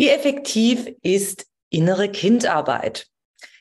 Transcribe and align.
Wie 0.00 0.08
effektiv 0.08 0.96
ist 1.02 1.46
innere 1.68 2.10
Kindarbeit? 2.10 3.06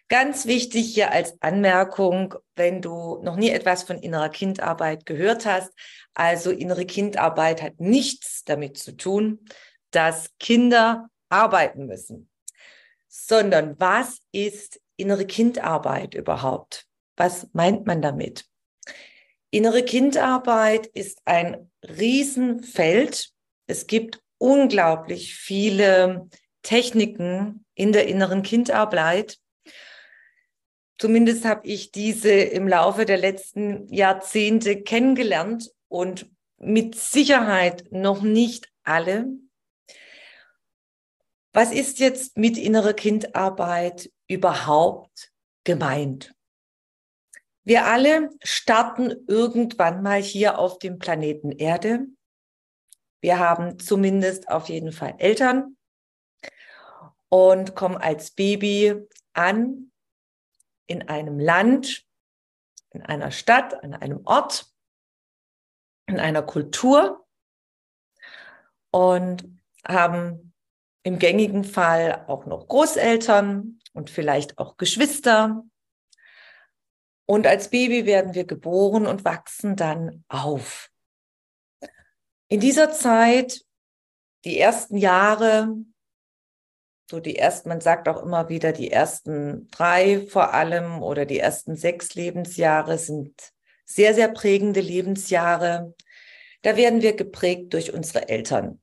Ganz 0.07 0.45
wichtig 0.45 0.93
hier 0.93 1.11
als 1.11 1.35
Anmerkung, 1.41 2.33
wenn 2.55 2.81
du 2.81 3.21
noch 3.23 3.35
nie 3.35 3.49
etwas 3.49 3.83
von 3.83 3.99
innerer 3.99 4.29
Kindarbeit 4.29 5.05
gehört 5.05 5.45
hast. 5.45 5.73
Also 6.13 6.51
innere 6.51 6.85
Kindarbeit 6.85 7.61
hat 7.61 7.81
nichts 7.81 8.45
damit 8.45 8.77
zu 8.77 8.95
tun, 8.95 9.43
dass 9.91 10.29
Kinder 10.39 11.09
arbeiten 11.27 11.87
müssen, 11.87 12.29
sondern 13.09 13.77
was 13.77 14.19
ist 14.31 14.79
innere 14.95 15.25
Kindarbeit 15.25 16.13
überhaupt? 16.13 16.87
Was 17.17 17.49
meint 17.51 17.85
man 17.85 18.01
damit? 18.01 18.45
Innere 19.49 19.83
Kindarbeit 19.83 20.87
ist 20.87 21.19
ein 21.25 21.69
Riesenfeld. 21.83 23.29
Es 23.67 23.87
gibt 23.87 24.21
unglaublich 24.39 25.35
viele 25.35 26.27
Techniken 26.63 27.65
in 27.75 27.91
der 27.91 28.07
inneren 28.07 28.41
Kindarbeit. 28.41 29.37
Zumindest 30.97 31.45
habe 31.45 31.67
ich 31.67 31.91
diese 31.91 32.31
im 32.31 32.67
Laufe 32.67 33.05
der 33.05 33.17
letzten 33.17 33.87
Jahrzehnte 33.93 34.81
kennengelernt 34.81 35.71
und 35.87 36.29
mit 36.57 36.95
Sicherheit 36.95 37.85
noch 37.91 38.21
nicht 38.21 38.69
alle. 38.83 39.27
Was 41.53 41.71
ist 41.71 41.99
jetzt 41.99 42.37
mit 42.37 42.57
innerer 42.57 42.93
Kindarbeit 42.93 44.11
überhaupt 44.27 45.31
gemeint? 45.63 46.33
Wir 47.63 47.85
alle 47.85 48.29
starten 48.43 49.13
irgendwann 49.27 50.01
mal 50.01 50.21
hier 50.21 50.59
auf 50.59 50.79
dem 50.79 50.99
Planeten 50.99 51.51
Erde 51.51 52.07
wir 53.21 53.39
haben 53.39 53.79
zumindest 53.79 54.49
auf 54.49 54.69
jeden 54.69 54.91
Fall 54.91 55.15
Eltern 55.17 55.77
und 57.29 57.75
kommen 57.75 57.97
als 57.97 58.31
Baby 58.31 59.07
an 59.33 59.91
in 60.87 61.07
einem 61.07 61.39
Land, 61.39 62.05
in 62.91 63.03
einer 63.03 63.31
Stadt, 63.31 63.83
an 63.83 63.93
einem 63.93 64.25
Ort, 64.25 64.65
in 66.07 66.19
einer 66.19 66.41
Kultur 66.41 67.27
und 68.91 69.45
haben 69.87 70.53
im 71.03 71.19
gängigen 71.19 71.63
Fall 71.63 72.25
auch 72.27 72.45
noch 72.45 72.67
Großeltern 72.67 73.79
und 73.93 74.09
vielleicht 74.09 74.57
auch 74.57 74.77
Geschwister. 74.77 75.63
Und 77.25 77.45
als 77.45 77.69
Baby 77.69 78.05
werden 78.05 78.33
wir 78.33 78.45
geboren 78.45 79.05
und 79.05 79.23
wachsen 79.23 79.75
dann 79.75 80.23
auf. 80.27 80.88
In 82.51 82.59
dieser 82.59 82.91
Zeit, 82.91 83.61
die 84.43 84.59
ersten 84.59 84.97
Jahre, 84.97 85.75
so 87.09 87.19
die 87.19 87.37
ersten, 87.37 87.69
man 87.69 87.79
sagt 87.79 88.07
auch 88.07 88.23
immer 88.23 88.49
wieder, 88.49 88.71
die 88.71 88.91
ersten 88.91 89.67
drei 89.69 90.25
vor 90.27 90.53
allem 90.53 91.03
oder 91.03 91.25
die 91.25 91.37
ersten 91.37 91.75
sechs 91.75 92.15
Lebensjahre 92.15 92.97
sind 92.97 93.53
sehr, 93.85 94.15
sehr 94.15 94.29
prägende 94.29 94.81
Lebensjahre. 94.81 95.93
Da 96.63 96.75
werden 96.75 97.03
wir 97.03 97.15
geprägt 97.15 97.73
durch 97.73 97.93
unsere 97.93 98.29
Eltern. 98.29 98.81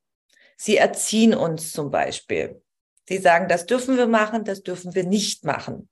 Sie 0.57 0.77
erziehen 0.77 1.35
uns 1.35 1.73
zum 1.73 1.91
Beispiel. 1.91 2.63
Sie 3.09 3.19
sagen, 3.19 3.49
das 3.49 3.67
dürfen 3.67 3.97
wir 3.97 4.07
machen, 4.07 4.45
das 4.45 4.63
dürfen 4.63 4.95
wir 4.95 5.05
nicht 5.05 5.45
machen. 5.45 5.89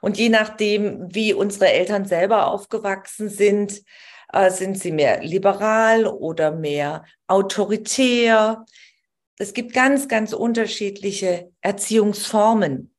Und 0.00 0.16
je 0.16 0.30
nachdem, 0.30 1.14
wie 1.14 1.34
unsere 1.34 1.68
Eltern 1.68 2.06
selber 2.06 2.46
aufgewachsen 2.48 3.28
sind, 3.28 3.82
äh, 4.32 4.50
sind 4.50 4.78
sie 4.78 4.92
mehr 4.92 5.22
liberal 5.22 6.06
oder 6.06 6.50
mehr 6.52 7.04
autoritär? 7.26 8.64
Es 9.38 9.54
gibt 9.54 9.72
ganz, 9.72 10.08
ganz 10.08 10.32
unterschiedliche 10.32 11.50
Erziehungsformen. 11.60 12.94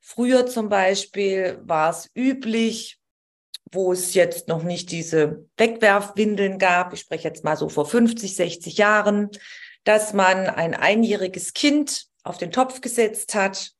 Früher 0.00 0.46
zum 0.46 0.68
Beispiel 0.68 1.60
war 1.62 1.90
es 1.90 2.10
üblich, 2.14 2.98
wo 3.70 3.92
es 3.92 4.14
jetzt 4.14 4.48
noch 4.48 4.62
nicht 4.62 4.90
diese 4.90 5.46
Wegwerfwindeln 5.58 6.58
gab, 6.58 6.94
ich 6.94 7.00
spreche 7.00 7.28
jetzt 7.28 7.44
mal 7.44 7.56
so 7.56 7.68
vor 7.68 7.86
50, 7.86 8.34
60 8.34 8.78
Jahren, 8.78 9.30
dass 9.84 10.12
man 10.12 10.46
ein 10.46 10.74
einjähriges 10.74 11.52
Kind 11.52 12.06
auf 12.22 12.38
den 12.38 12.52
Topf 12.52 12.80
gesetzt 12.80 13.34
hat. 13.34 13.72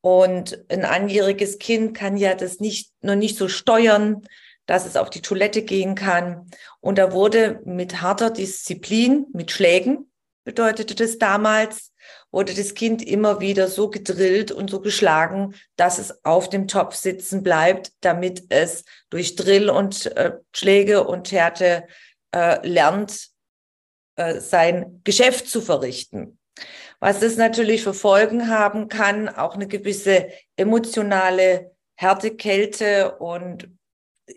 Und 0.00 0.64
ein 0.68 0.84
einjähriges 0.84 1.58
Kind 1.58 1.96
kann 1.96 2.16
ja 2.16 2.34
das 2.34 2.60
nicht, 2.60 2.92
noch 3.00 3.14
nicht 3.14 3.38
so 3.38 3.48
steuern, 3.48 4.26
dass 4.66 4.86
es 4.86 4.96
auf 4.96 5.10
die 5.10 5.22
Toilette 5.22 5.62
gehen 5.62 5.94
kann. 5.94 6.48
Und 6.80 6.98
da 6.98 7.12
wurde 7.12 7.60
mit 7.64 8.00
harter 8.00 8.30
Disziplin, 8.30 9.26
mit 9.32 9.50
Schlägen, 9.50 10.10
bedeutete 10.44 10.94
das 10.94 11.18
damals, 11.18 11.92
wurde 12.30 12.54
das 12.54 12.74
Kind 12.74 13.02
immer 13.02 13.40
wieder 13.40 13.68
so 13.68 13.88
gedrillt 13.88 14.52
und 14.52 14.68
so 14.70 14.80
geschlagen, 14.80 15.54
dass 15.76 15.98
es 15.98 16.24
auf 16.24 16.50
dem 16.50 16.68
Topf 16.68 16.94
sitzen 16.94 17.42
bleibt, 17.42 17.92
damit 18.00 18.44
es 18.50 18.84
durch 19.10 19.36
Drill 19.36 19.70
und 19.70 20.06
äh, 20.16 20.32
Schläge 20.52 21.04
und 21.04 21.32
Härte 21.32 21.86
äh, 22.34 22.66
lernt, 22.66 23.28
äh, 24.16 24.40
sein 24.40 25.00
Geschäft 25.04 25.48
zu 25.48 25.60
verrichten. 25.60 26.38
Was 27.00 27.20
das 27.20 27.36
natürlich 27.36 27.82
für 27.82 27.94
Folgen 27.94 28.48
haben 28.48 28.88
kann, 28.88 29.28
auch 29.28 29.54
eine 29.54 29.66
gewisse 29.66 30.28
emotionale 30.56 31.72
Härte, 31.96 32.34
Kälte 32.34 33.16
und 33.18 33.68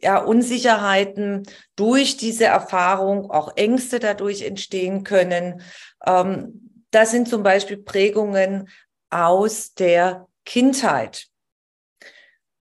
ja, 0.01 0.17
Unsicherheiten 0.19 1.43
durch 1.75 2.17
diese 2.17 2.45
Erfahrung, 2.45 3.31
auch 3.31 3.55
Ängste 3.55 3.99
dadurch 3.99 4.41
entstehen 4.43 5.03
können. 5.03 5.61
Ähm, 6.05 6.85
das 6.91 7.11
sind 7.11 7.27
zum 7.27 7.43
Beispiel 7.43 7.77
Prägungen 7.77 8.69
aus 9.09 9.73
der 9.73 10.27
Kindheit 10.45 11.27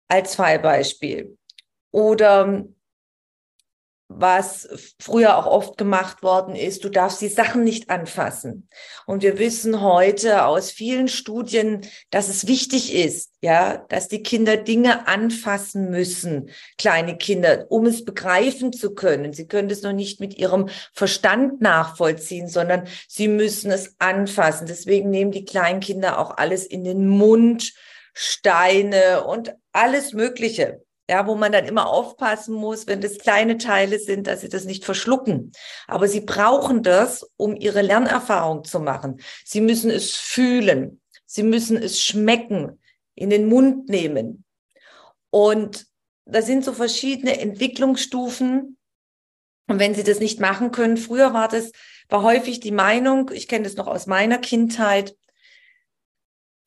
als 0.09 0.35
Fallbeispiel. 0.35 1.37
Oder 1.91 2.65
was 4.09 4.69
früher 5.01 5.37
auch 5.37 5.47
oft 5.47 5.77
gemacht 5.77 6.23
worden 6.23 6.55
ist, 6.55 6.85
du 6.85 6.89
darfst 6.89 7.21
die 7.21 7.29
Sachen 7.29 7.65
nicht 7.65 7.91
anfassen. 7.91 8.69
Und 9.05 9.23
wir 9.23 9.39
wissen 9.39 9.81
heute 9.81 10.45
aus 10.45 10.71
vielen 10.71 11.09
Studien, 11.09 11.81
dass 12.11 12.29
es 12.29 12.47
wichtig 12.47 12.95
ist, 12.95 13.33
ja, 13.41 13.85
dass 13.89 14.07
die 14.09 14.23
Kinder 14.23 14.57
Dinge 14.57 15.09
anfassen 15.09 15.91
müssen, 15.91 16.51
kleine 16.79 17.17
Kinder, 17.17 17.67
um 17.69 17.87
es 17.87 18.05
begreifen 18.05 18.73
zu 18.73 18.95
können. 18.95 19.33
Sie 19.33 19.49
können 19.49 19.71
es 19.71 19.83
noch 19.83 19.93
nicht 19.93 20.21
mit 20.21 20.39
ihrem 20.39 20.69
Verstand 20.93 21.61
nachvollziehen, 21.61 22.49
sondern 22.49 22.87
sie 23.09 23.29
müssen 23.29 23.73
es 23.73 23.97
anfassen. 23.99 24.67
Deswegen 24.69 25.11
nehmen 25.11 25.33
die 25.33 25.45
kleinen 25.45 25.81
Kinder 25.81 26.19
auch 26.19 26.37
alles 26.37 26.65
in 26.65 26.85
den 26.85 27.09
Mund, 27.09 27.73
Steine 28.15 29.25
und 29.25 29.55
alles 29.73 30.13
Mögliche 30.13 30.86
ja, 31.09 31.27
wo 31.27 31.37
man 31.37 31.53
dann 31.53 31.67
immer 31.67 31.87
aufpassen 31.87 32.55
muss, 32.55 32.87
wenn 32.87 33.01
das 33.01 33.19
kleine 33.19 33.59
Teile 33.59 33.99
sind, 33.99 34.27
dass 34.27 34.41
sie 34.41 34.49
das 34.49 34.65
nicht 34.65 34.85
verschlucken. 34.85 35.53
Aber 35.87 36.09
sie 36.09 36.21
brauchen 36.21 36.83
das, 36.83 37.31
um 37.37 37.55
ihre 37.55 37.83
Lernerfahrung 37.83 38.65
zu 38.65 38.81
machen. 38.81 39.21
Sie 39.45 39.61
müssen 39.61 39.91
es 39.91 40.17
fühlen. 40.17 41.01
Sie 41.25 41.45
müssen 41.45 41.77
es 41.77 42.01
schmecken, 42.01 42.81
in 43.15 43.31
den 43.31 43.47
Mund 43.47 43.89
nehmen. 43.89 44.45
Und 45.31 45.87
da 46.25 46.43
sind 46.43 46.65
so 46.65 46.73
verschiedene 46.73 47.41
Entwicklungsstufen. 47.41 48.77
Und 49.69 49.79
wenn 49.79 49.95
sie 49.95 50.05
das 50.05 50.19
nicht 50.19 50.41
machen 50.41 50.73
können, 50.73 50.97
früher 50.97 51.33
war 51.33 51.49
das, 51.49 51.73
war 52.09 52.23
häufig 52.23 52.61
die 52.61 52.73
Meinung, 52.73 53.31
ich 53.33 53.49
kenne 53.49 53.65
das 53.65 53.77
noch 53.77 53.87
aus 53.87 54.07
meiner 54.07 54.39
Kindheit, 54.39 55.17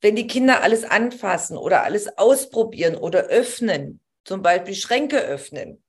wenn 0.01 0.15
die 0.15 0.27
Kinder 0.27 0.61
alles 0.63 0.85
anfassen 0.85 1.57
oder 1.57 1.83
alles 1.83 2.17
ausprobieren 2.17 2.95
oder 2.95 3.23
öffnen, 3.23 3.99
zum 4.23 4.41
Beispiel 4.41 4.75
Schränke 4.75 5.19
öffnen, 5.19 5.83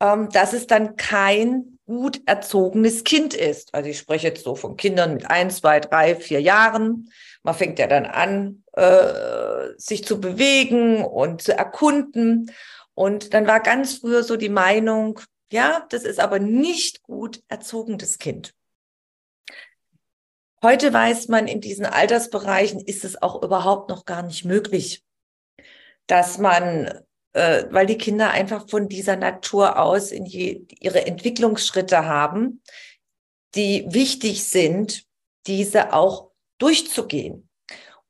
ähm, 0.00 0.28
dass 0.30 0.52
es 0.52 0.66
dann 0.66 0.96
kein 0.96 1.78
gut 1.86 2.20
erzogenes 2.26 3.04
Kind 3.04 3.34
ist. 3.34 3.74
Also 3.74 3.88
ich 3.90 3.98
spreche 3.98 4.28
jetzt 4.28 4.44
so 4.44 4.54
von 4.54 4.76
Kindern 4.76 5.14
mit 5.14 5.30
ein, 5.30 5.50
zwei, 5.50 5.80
drei, 5.80 6.14
vier 6.14 6.40
Jahren. 6.40 7.10
Man 7.42 7.54
fängt 7.54 7.78
ja 7.78 7.86
dann 7.86 8.06
an, 8.06 8.62
äh, 8.72 9.70
sich 9.76 10.04
zu 10.04 10.20
bewegen 10.20 11.04
und 11.04 11.42
zu 11.42 11.56
erkunden. 11.56 12.50
Und 12.94 13.32
dann 13.32 13.46
war 13.46 13.60
ganz 13.60 13.98
früher 13.98 14.22
so 14.22 14.36
die 14.36 14.48
Meinung, 14.48 15.20
ja, 15.50 15.86
das 15.88 16.04
ist 16.04 16.20
aber 16.20 16.38
nicht 16.38 17.02
gut 17.02 17.42
erzogenes 17.48 18.18
Kind. 18.18 18.54
Heute 20.60 20.92
weiß 20.92 21.28
man, 21.28 21.46
in 21.46 21.60
diesen 21.60 21.86
Altersbereichen 21.86 22.80
ist 22.80 23.04
es 23.04 23.22
auch 23.22 23.42
überhaupt 23.42 23.88
noch 23.88 24.04
gar 24.04 24.22
nicht 24.22 24.44
möglich, 24.44 25.04
dass 26.08 26.38
man, 26.38 27.00
äh, 27.38 27.68
weil 27.70 27.86
die 27.86 27.98
Kinder 27.98 28.30
einfach 28.30 28.68
von 28.68 28.88
dieser 28.88 29.16
Natur 29.16 29.78
aus 29.78 30.10
in 30.10 30.26
je, 30.26 30.62
ihre 30.80 31.06
Entwicklungsschritte 31.06 32.04
haben, 32.04 32.62
die 33.54 33.86
wichtig 33.88 34.44
sind, 34.44 35.04
diese 35.46 35.92
auch 35.92 36.32
durchzugehen 36.58 37.48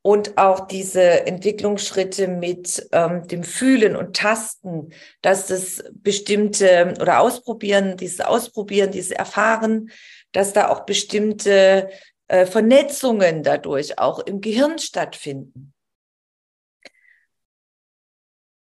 und 0.00 0.38
auch 0.38 0.66
diese 0.66 1.26
Entwicklungsschritte 1.26 2.28
mit 2.28 2.88
ähm, 2.92 3.28
dem 3.28 3.44
Fühlen 3.44 3.96
und 3.96 4.16
Tasten, 4.16 4.94
dass 5.20 5.46
das 5.46 5.84
bestimmte 5.92 6.94
oder 6.98 7.20
Ausprobieren, 7.20 7.98
dieses 7.98 8.20
Ausprobieren, 8.20 8.90
dieses 8.90 9.10
Erfahren, 9.10 9.90
dass 10.32 10.54
da 10.54 10.68
auch 10.70 10.86
bestimmte 10.86 11.90
äh, 12.28 12.46
Vernetzungen 12.46 13.42
dadurch 13.42 13.98
auch 13.98 14.20
im 14.20 14.40
Gehirn 14.40 14.78
stattfinden. 14.78 15.74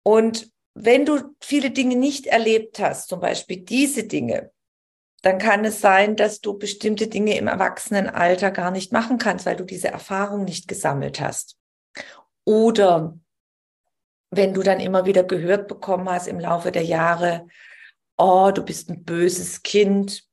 Und 0.08 0.50
wenn 0.74 1.06
du 1.06 1.36
viele 1.42 1.70
Dinge 1.70 1.98
nicht 1.98 2.28
erlebt 2.28 2.80
hast, 2.80 3.10
zum 3.10 3.20
Beispiel 3.20 3.58
diese 3.58 4.06
Dinge, 4.06 4.52
dann 5.22 5.38
kann 5.38 5.66
es 5.66 5.82
sein, 5.82 6.16
dass 6.16 6.40
du 6.40 6.58
bestimmte 6.58 7.08
Dinge 7.08 7.38
im 7.38 7.48
Erwachsenenalter 7.48 8.52
gar 8.52 8.72
nicht 8.72 8.94
machen 8.94 9.18
kannst, 9.18 9.46
weil 9.46 9.58
du 9.58 9.66
diese 9.66 9.90
Erfahrung 9.90 10.46
nicht 10.46 10.70
gesammelt 10.70 11.20
hast. 11.20 11.58
Oder 12.46 13.20
wenn 14.32 14.54
du 14.54 14.64
dann 14.64 14.80
immer 14.80 15.06
wieder 15.06 15.26
gehört 15.26 15.68
bekommen 15.68 16.08
hast 16.08 16.28
im 16.28 16.40
Laufe 16.40 16.72
der 16.72 16.86
Jahre, 16.86 17.46
oh, 18.18 18.52
du 18.56 18.64
bist 18.64 18.90
ein 18.90 19.04
böses 19.04 19.62
Kind. 19.62 20.24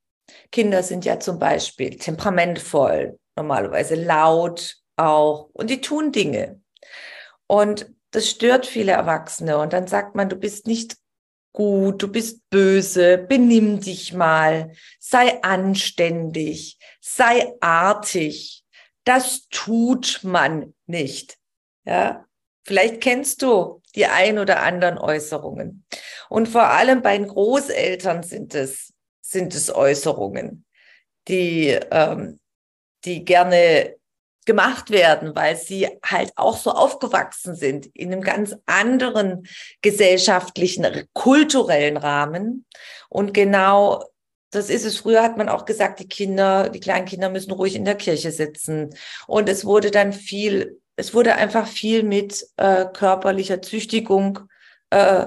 Kinder 0.53 0.85
sind 0.85 1.05
ja 1.05 1.19
zum 1.19 1.41
Beispiel 1.41 1.99
temperamentvoll, 1.99 3.19
normalerweise 3.35 3.97
laut 3.97 4.77
auch 4.95 5.51
und 5.53 5.69
die 5.69 5.81
tun 5.81 6.13
Dinge. 6.13 6.63
Und 7.49 7.93
das 8.15 8.31
stört 8.31 8.65
viele 8.65 8.93
Erwachsene. 8.93 9.59
Und 9.59 9.73
dann 9.73 9.89
sagt 9.89 10.15
man, 10.15 10.29
du 10.29 10.37
bist 10.37 10.69
nicht 10.69 10.97
gut, 11.53 12.01
du 12.01 12.09
bist 12.09 12.49
böse, 12.49 13.19
benimm 13.19 13.81
dich 13.81 14.13
mal, 14.13 14.73
sei 15.01 15.43
anständig, 15.43 16.79
sei 17.01 17.53
artig. 17.61 18.65
Das 19.03 19.49
tut 19.49 20.21
man 20.23 20.75
nicht. 20.87 21.39
Ja, 21.85 22.25
vielleicht 22.65 23.01
kennst 23.01 23.43
du 23.43 23.83
die 23.97 24.07
ein 24.07 24.39
oder 24.39 24.63
anderen 24.63 24.97
Äußerungen. 24.97 25.85
Und 26.29 26.49
vor 26.49 26.71
allem 26.71 27.03
bei 27.03 27.19
den 27.19 27.29
Großeltern 27.29 28.23
sind 28.23 28.55
es, 28.55 28.93
sind 29.21 29.55
es 29.55 29.75
Äußerungen, 29.75 30.65
die, 31.27 31.79
ähm, 31.91 32.39
die 33.05 33.25
gerne 33.25 33.97
gemacht 34.47 34.91
werden, 34.91 35.35
weil 35.35 35.57
sie 35.57 35.89
halt 36.05 36.33
auch 36.37 36.57
so 36.57 36.71
aufgewachsen 36.71 37.55
sind 37.55 37.87
in 37.87 38.13
einem 38.13 38.23
ganz 38.23 38.55
anderen 38.67 39.47
gesellschaftlichen, 39.83 41.09
kulturellen 41.13 41.97
Rahmen. 41.97 42.67
Und 43.09 43.33
genau 43.35 44.05
das 44.51 44.71
ist 44.71 44.85
es. 44.85 44.99
Früher 44.99 45.23
hat 45.23 45.37
man 45.37 45.49
auch 45.49 45.65
gesagt, 45.65 46.01
die 46.01 46.09
Kinder, 46.09 46.69
die 46.69 46.81
kleinen 46.81 47.07
Kinder 47.07 47.29
müssen 47.29 47.53
ruhig 47.53 47.75
in 47.75 47.85
der 47.85 47.97
Kirche 47.97 48.31
sitzen. 48.31 48.95
Und 49.27 49.49
es 49.49 49.65
wurde 49.65 49.91
dann 49.91 50.13
viel, 50.13 50.81
es 50.97 51.15
wurde 51.15 51.35
einfach 51.35 51.67
viel 51.67 52.03
mit 52.03 52.47
äh, 52.57 52.87
körperlicher 52.87 53.63
Züchtigung 53.63 54.41
äh, 54.91 55.27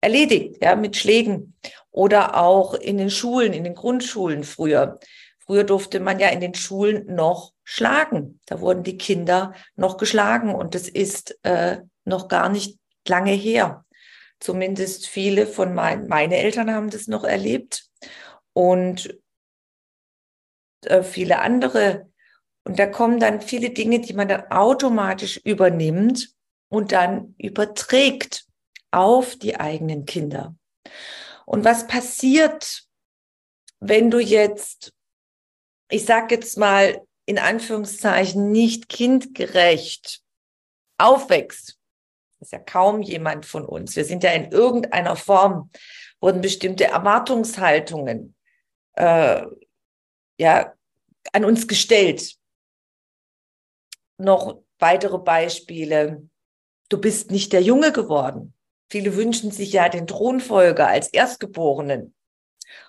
erledigt, 0.00 0.62
ja, 0.62 0.76
mit 0.76 0.96
Schlägen. 0.96 1.54
Oder 1.90 2.36
auch 2.36 2.74
in 2.74 2.98
den 2.98 3.10
Schulen, 3.10 3.52
in 3.52 3.64
den 3.64 3.74
Grundschulen 3.74 4.44
früher. 4.44 5.00
Früher 5.48 5.64
durfte 5.64 5.98
man 5.98 6.18
ja 6.18 6.28
in 6.28 6.40
den 6.40 6.52
Schulen 6.52 7.14
noch 7.14 7.54
schlagen. 7.64 8.38
Da 8.44 8.60
wurden 8.60 8.82
die 8.82 8.98
Kinder 8.98 9.54
noch 9.76 9.96
geschlagen 9.96 10.54
und 10.54 10.74
das 10.74 10.90
ist 10.90 11.38
äh, 11.42 11.78
noch 12.04 12.28
gar 12.28 12.50
nicht 12.50 12.78
lange 13.06 13.32
her. 13.32 13.86
Zumindest 14.40 15.08
viele 15.08 15.46
von 15.46 15.74
meinen, 15.74 16.06
meine 16.06 16.36
Eltern 16.36 16.70
haben 16.70 16.90
das 16.90 17.06
noch 17.06 17.24
erlebt 17.24 17.86
und 18.52 19.18
äh, 20.84 21.02
viele 21.02 21.38
andere. 21.38 22.10
Und 22.64 22.78
da 22.78 22.84
kommen 22.84 23.18
dann 23.18 23.40
viele 23.40 23.70
Dinge, 23.70 24.00
die 24.00 24.12
man 24.12 24.28
dann 24.28 24.50
automatisch 24.50 25.38
übernimmt 25.38 26.28
und 26.68 26.92
dann 26.92 27.34
überträgt 27.38 28.44
auf 28.90 29.34
die 29.36 29.58
eigenen 29.58 30.04
Kinder. 30.04 30.54
Und 31.46 31.64
was 31.64 31.86
passiert, 31.86 32.82
wenn 33.80 34.10
du 34.10 34.18
jetzt 34.18 34.92
ich 35.90 36.04
sage 36.04 36.34
jetzt 36.34 36.58
mal 36.58 37.00
in 37.26 37.38
Anführungszeichen, 37.38 38.50
nicht 38.50 38.88
kindgerecht 38.88 40.22
aufwächst, 40.96 41.78
ist 42.40 42.52
ja 42.52 42.58
kaum 42.58 43.02
jemand 43.02 43.46
von 43.46 43.64
uns. 43.64 43.96
Wir 43.96 44.04
sind 44.04 44.22
ja 44.22 44.30
in 44.30 44.50
irgendeiner 44.50 45.16
Form, 45.16 45.70
wurden 46.20 46.40
bestimmte 46.40 46.84
Erwartungshaltungen 46.84 48.34
äh, 48.94 49.42
ja, 50.38 50.74
an 51.32 51.44
uns 51.44 51.68
gestellt. 51.68 52.36
Noch 54.16 54.62
weitere 54.78 55.18
Beispiele. 55.18 56.28
Du 56.88 56.98
bist 56.98 57.30
nicht 57.30 57.52
der 57.52 57.62
Junge 57.62 57.92
geworden. 57.92 58.54
Viele 58.90 59.16
wünschen 59.16 59.50
sich 59.50 59.72
ja 59.72 59.88
den 59.88 60.06
Thronfolger 60.06 60.88
als 60.88 61.08
Erstgeborenen. 61.08 62.14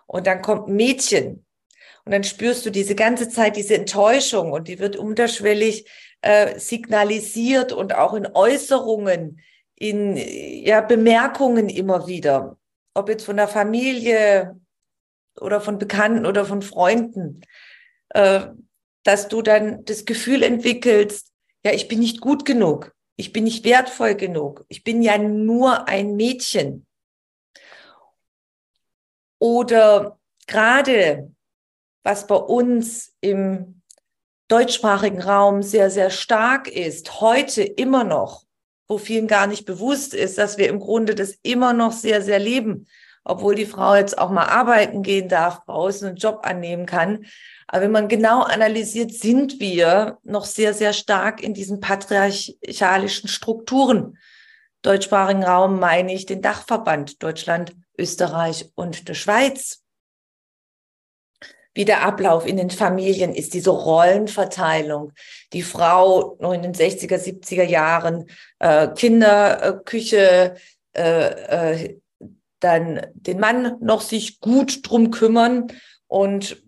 Und 0.05 0.27
dann 0.27 0.41
kommt 0.41 0.69
Mädchen 0.69 1.45
und 2.09 2.13
dann 2.13 2.23
spürst 2.23 2.65
du 2.65 2.71
diese 2.71 2.95
ganze 2.95 3.29
Zeit 3.29 3.55
diese 3.55 3.75
Enttäuschung 3.75 4.51
und 4.51 4.67
die 4.67 4.79
wird 4.79 4.95
unterschwellig 4.95 5.87
äh, 6.21 6.57
signalisiert 6.57 7.71
und 7.71 7.93
auch 7.93 8.15
in 8.15 8.25
Äußerungen, 8.25 9.39
in 9.75 10.17
ja, 10.17 10.81
Bemerkungen 10.81 11.69
immer 11.69 12.07
wieder. 12.07 12.57
Ob 12.95 13.09
jetzt 13.09 13.25
von 13.25 13.37
der 13.37 13.47
Familie 13.47 14.59
oder 15.39 15.61
von 15.61 15.77
Bekannten 15.77 16.25
oder 16.25 16.45
von 16.45 16.63
Freunden, 16.63 17.41
äh, 18.09 18.47
dass 19.03 19.27
du 19.27 19.43
dann 19.43 19.85
das 19.85 20.05
Gefühl 20.05 20.41
entwickelst, 20.41 21.31
ja, 21.63 21.73
ich 21.73 21.87
bin 21.87 21.99
nicht 21.99 22.21
gut 22.21 22.43
genug, 22.43 22.91
ich 23.17 23.33
bin 23.33 23.43
nicht 23.43 23.63
wertvoll 23.65 24.15
genug, 24.15 24.65
ich 24.67 24.83
bin 24.83 25.03
ja 25.03 25.19
nur 25.19 25.87
ein 25.87 26.15
Mädchen. 26.15 26.87
Oder 29.37 30.17
gerade 30.47 31.35
was 32.03 32.27
bei 32.27 32.35
uns 32.35 33.13
im 33.21 33.81
deutschsprachigen 34.47 35.21
Raum 35.21 35.61
sehr, 35.61 35.89
sehr 35.89 36.09
stark 36.09 36.67
ist, 36.67 37.21
heute 37.21 37.61
immer 37.63 38.03
noch, 38.03 38.45
wo 38.87 38.97
vielen 38.97 39.27
gar 39.27 39.47
nicht 39.47 39.65
bewusst 39.65 40.13
ist, 40.13 40.37
dass 40.37 40.57
wir 40.57 40.67
im 40.69 40.79
Grunde 40.79 41.13
das 41.15 41.35
immer 41.43 41.73
noch 41.73 41.91
sehr, 41.91 42.21
sehr 42.21 42.39
leben, 42.39 42.87
obwohl 43.23 43.53
die 43.53 43.67
Frau 43.67 43.93
jetzt 43.95 44.17
auch 44.17 44.31
mal 44.31 44.47
arbeiten 44.47 45.03
gehen 45.03 45.29
darf, 45.29 45.63
draußen 45.65 46.07
einen 46.07 46.17
Job 46.17 46.39
annehmen 46.43 46.87
kann. 46.87 47.25
Aber 47.67 47.83
wenn 47.83 47.91
man 47.91 48.07
genau 48.07 48.41
analysiert, 48.41 49.13
sind 49.13 49.59
wir 49.59 50.17
noch 50.23 50.45
sehr, 50.45 50.73
sehr 50.73 50.93
stark 50.93 51.43
in 51.43 51.53
diesen 51.53 51.79
patriarchalischen 51.79 53.29
Strukturen. 53.29 54.17
Deutschsprachigen 54.81 55.43
Raum 55.43 55.79
meine 55.79 56.13
ich 56.13 56.25
den 56.25 56.41
Dachverband 56.41 57.21
Deutschland, 57.21 57.75
Österreich 57.97 58.71
und 58.73 59.07
der 59.07 59.13
Schweiz 59.13 59.78
wie 61.73 61.85
der 61.85 62.03
Ablauf 62.05 62.45
in 62.45 62.57
den 62.57 62.69
Familien 62.69 63.33
ist, 63.33 63.53
diese 63.53 63.69
Rollenverteilung. 63.69 65.13
Die 65.53 65.61
Frau 65.61 66.37
noch 66.39 66.53
in 66.53 66.61
den 66.61 66.73
60er, 66.73 67.17
70er 67.17 67.63
Jahren, 67.63 68.25
äh, 68.59 68.87
Kinderküche, 68.89 70.55
äh, 70.93 71.81
äh, 71.81 71.99
dann 72.59 73.07
den 73.13 73.39
Mann 73.39 73.77
noch 73.79 74.01
sich 74.01 74.39
gut 74.41 74.89
drum 74.89 75.11
kümmern. 75.11 75.67
Und 76.07 76.61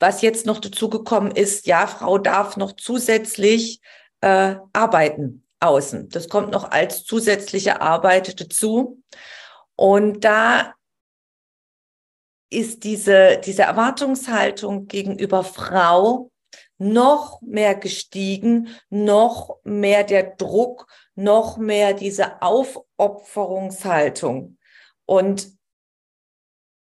was 0.00 0.22
jetzt 0.22 0.46
noch 0.46 0.58
dazu 0.58 0.90
gekommen 0.90 1.30
ist, 1.30 1.66
ja, 1.66 1.86
Frau 1.86 2.18
darf 2.18 2.56
noch 2.56 2.72
zusätzlich 2.72 3.80
äh, 4.20 4.56
arbeiten 4.72 5.44
außen. 5.60 6.08
Das 6.08 6.28
kommt 6.28 6.50
noch 6.50 6.70
als 6.70 7.04
zusätzliche 7.04 7.80
Arbeit 7.80 8.40
dazu. 8.40 9.00
Und 9.76 10.24
da 10.24 10.74
ist 12.52 12.84
diese, 12.84 13.40
diese 13.44 13.62
Erwartungshaltung 13.62 14.86
gegenüber 14.86 15.44
Frau 15.44 16.30
noch 16.78 17.40
mehr 17.42 17.74
gestiegen, 17.74 18.68
noch 18.90 19.58
mehr 19.64 20.04
der 20.04 20.36
Druck, 20.36 20.86
noch 21.14 21.56
mehr 21.56 21.94
diese 21.94 22.42
Aufopferungshaltung. 22.42 24.58
Und 25.06 25.48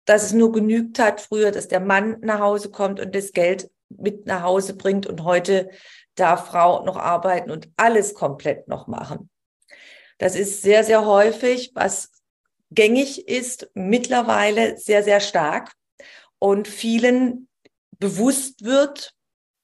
dass 0.05 0.23
es 0.23 0.33
nur 0.33 0.51
genügt 0.51 0.99
hat 0.99 1.19
früher, 1.19 1.51
dass 1.51 1.67
der 1.67 1.81
Mann 1.81 2.17
nach 2.21 2.39
Hause 2.39 2.71
kommt 2.71 2.99
und 2.99 3.13
das 3.13 3.33
Geld 3.33 3.69
mit 3.89 4.25
nach 4.25 4.43
Hause 4.43 4.75
bringt 4.75 5.05
und 5.05 5.23
heute 5.23 5.69
darf 6.15 6.47
Frau 6.47 6.83
noch 6.83 6.97
arbeiten 6.97 7.51
und 7.51 7.69
alles 7.77 8.13
komplett 8.13 8.67
noch 8.67 8.87
machen. 8.87 9.29
Das 10.17 10.35
ist 10.35 10.61
sehr, 10.61 10.83
sehr 10.83 11.05
häufig, 11.05 11.71
was 11.75 12.11
gängig 12.71 13.27
ist, 13.27 13.69
mittlerweile 13.73 14.77
sehr, 14.77 15.03
sehr 15.03 15.19
stark 15.19 15.73
und 16.39 16.67
vielen 16.67 17.47
bewusst 17.99 18.63
wird, 18.63 19.13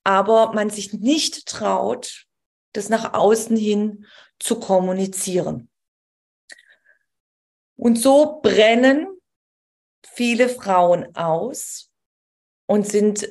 aber 0.03 0.53
man 0.53 0.69
sich 0.69 0.93
nicht 0.93 1.45
traut, 1.45 2.25
das 2.73 2.89
nach 2.89 3.13
außen 3.13 3.55
hin 3.55 4.05
zu 4.39 4.59
kommunizieren. 4.59 5.69
Und 7.75 7.97
so 7.97 8.39
brennen 8.41 9.07
viele 10.13 10.49
Frauen 10.49 11.15
aus 11.15 11.89
und 12.65 12.87
sind 12.87 13.27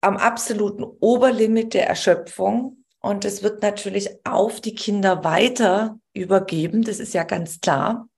am 0.00 0.16
absoluten 0.16 0.84
Oberlimit 0.84 1.74
der 1.74 1.88
Erschöpfung. 1.88 2.84
Und 3.00 3.24
es 3.24 3.42
wird 3.42 3.62
natürlich 3.62 4.24
auf 4.24 4.60
die 4.60 4.74
Kinder 4.74 5.24
weiter 5.24 5.98
übergeben, 6.12 6.82
das 6.82 7.00
ist 7.00 7.14
ja 7.14 7.24
ganz 7.24 7.60
klar, 7.60 8.08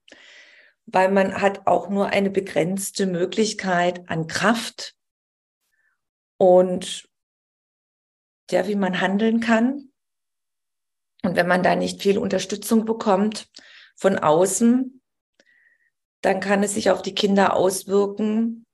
weil 0.93 1.11
man 1.11 1.41
hat 1.41 1.67
auch 1.67 1.89
nur 1.89 2.09
eine 2.09 2.31
begrenzte 2.31 3.07
Möglichkeit 3.07 4.09
an 4.09 4.27
Kraft 4.27 4.97
und 6.37 7.09
ja, 8.51 8.67
wie 8.67 8.75
man 8.75 9.01
handeln 9.01 9.41
kann. 9.41 9.93
Und 11.23 11.37
wenn 11.37 11.47
man 11.47 11.63
da 11.63 11.77
nicht 11.77 12.03
viel 12.03 12.19
Unterstützung 12.19 12.85
bekommt 12.85 13.49
von 13.95 14.19
außen, 14.19 15.03
dann 16.23 16.41
kann 16.41 16.63
es 16.63 16.75
sich 16.75 16.91
auf 16.91 17.03
die 17.03 17.15
Kinder 17.15 17.55
auswirken. 17.55 18.67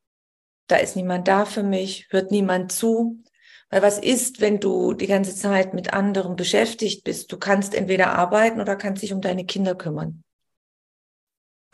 Da 0.69 0.77
ist 0.77 0.97
niemand 0.97 1.29
da 1.29 1.45
für 1.45 1.63
mich, 1.63 2.07
hört 2.11 2.31
niemand 2.31 2.73
zu. 2.73 3.23
Weil 3.69 3.83
was 3.83 3.99
ist, 3.99 4.41
wenn 4.41 4.61
du 4.61 4.95
die 4.95 5.09
ganze 5.09 5.35
Zeit 5.35 5.75
mit 5.75 5.93
anderen 5.93 6.37
beschäftigt 6.37 7.05
bist? 7.05 7.33
Du 7.33 7.37
kannst 7.37 7.75
entweder 7.75 8.13
arbeiten 8.13 8.61
oder 8.61 8.77
kannst 8.77 9.03
dich 9.03 9.13
um 9.13 9.21
deine 9.21 9.45
Kinder 9.45 9.75
kümmern. 9.75 10.23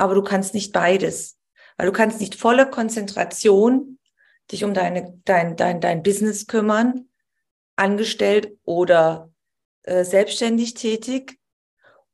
Aber 0.03 0.17
du 0.17 0.23
kannst 0.23 0.53
nicht 0.53 0.73
beides. 0.73 1.39
Weil 1.77 1.87
du 1.87 1.93
kannst 1.93 2.19
nicht 2.19 2.35
volle 2.35 2.69
Konzentration 2.69 4.01
dich 4.51 4.65
um 4.65 4.75
deine, 4.75 5.17
dein, 5.25 5.55
dein, 5.55 5.81
dein 5.81 6.03
Business 6.03 6.49
kümmern, 6.49 7.07
angestellt 7.77 8.59
oder 8.65 9.31
äh, 9.85 10.03
selbstständig 10.03 10.75
tätig 10.75 11.39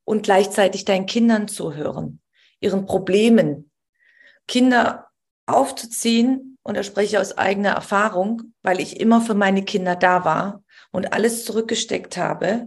und 0.05 0.23
gleichzeitig 0.23 0.85
deinen 0.85 1.07
Kindern 1.07 1.49
zuhören, 1.49 2.21
ihren 2.61 2.85
Problemen. 2.85 3.71
Kinder 4.47 5.09
aufzuziehen, 5.47 6.59
und 6.63 6.77
da 6.77 6.83
spreche 6.83 7.17
ich 7.17 7.19
aus 7.19 7.39
eigener 7.39 7.71
Erfahrung, 7.71 8.53
weil 8.61 8.81
ich 8.81 9.01
immer 9.01 9.23
für 9.23 9.33
meine 9.33 9.65
Kinder 9.65 9.97
da 9.97 10.27
war 10.27 10.63
und 10.91 11.15
alles 11.15 11.47
zurückgesteckt 11.47 12.19
habe, 12.19 12.67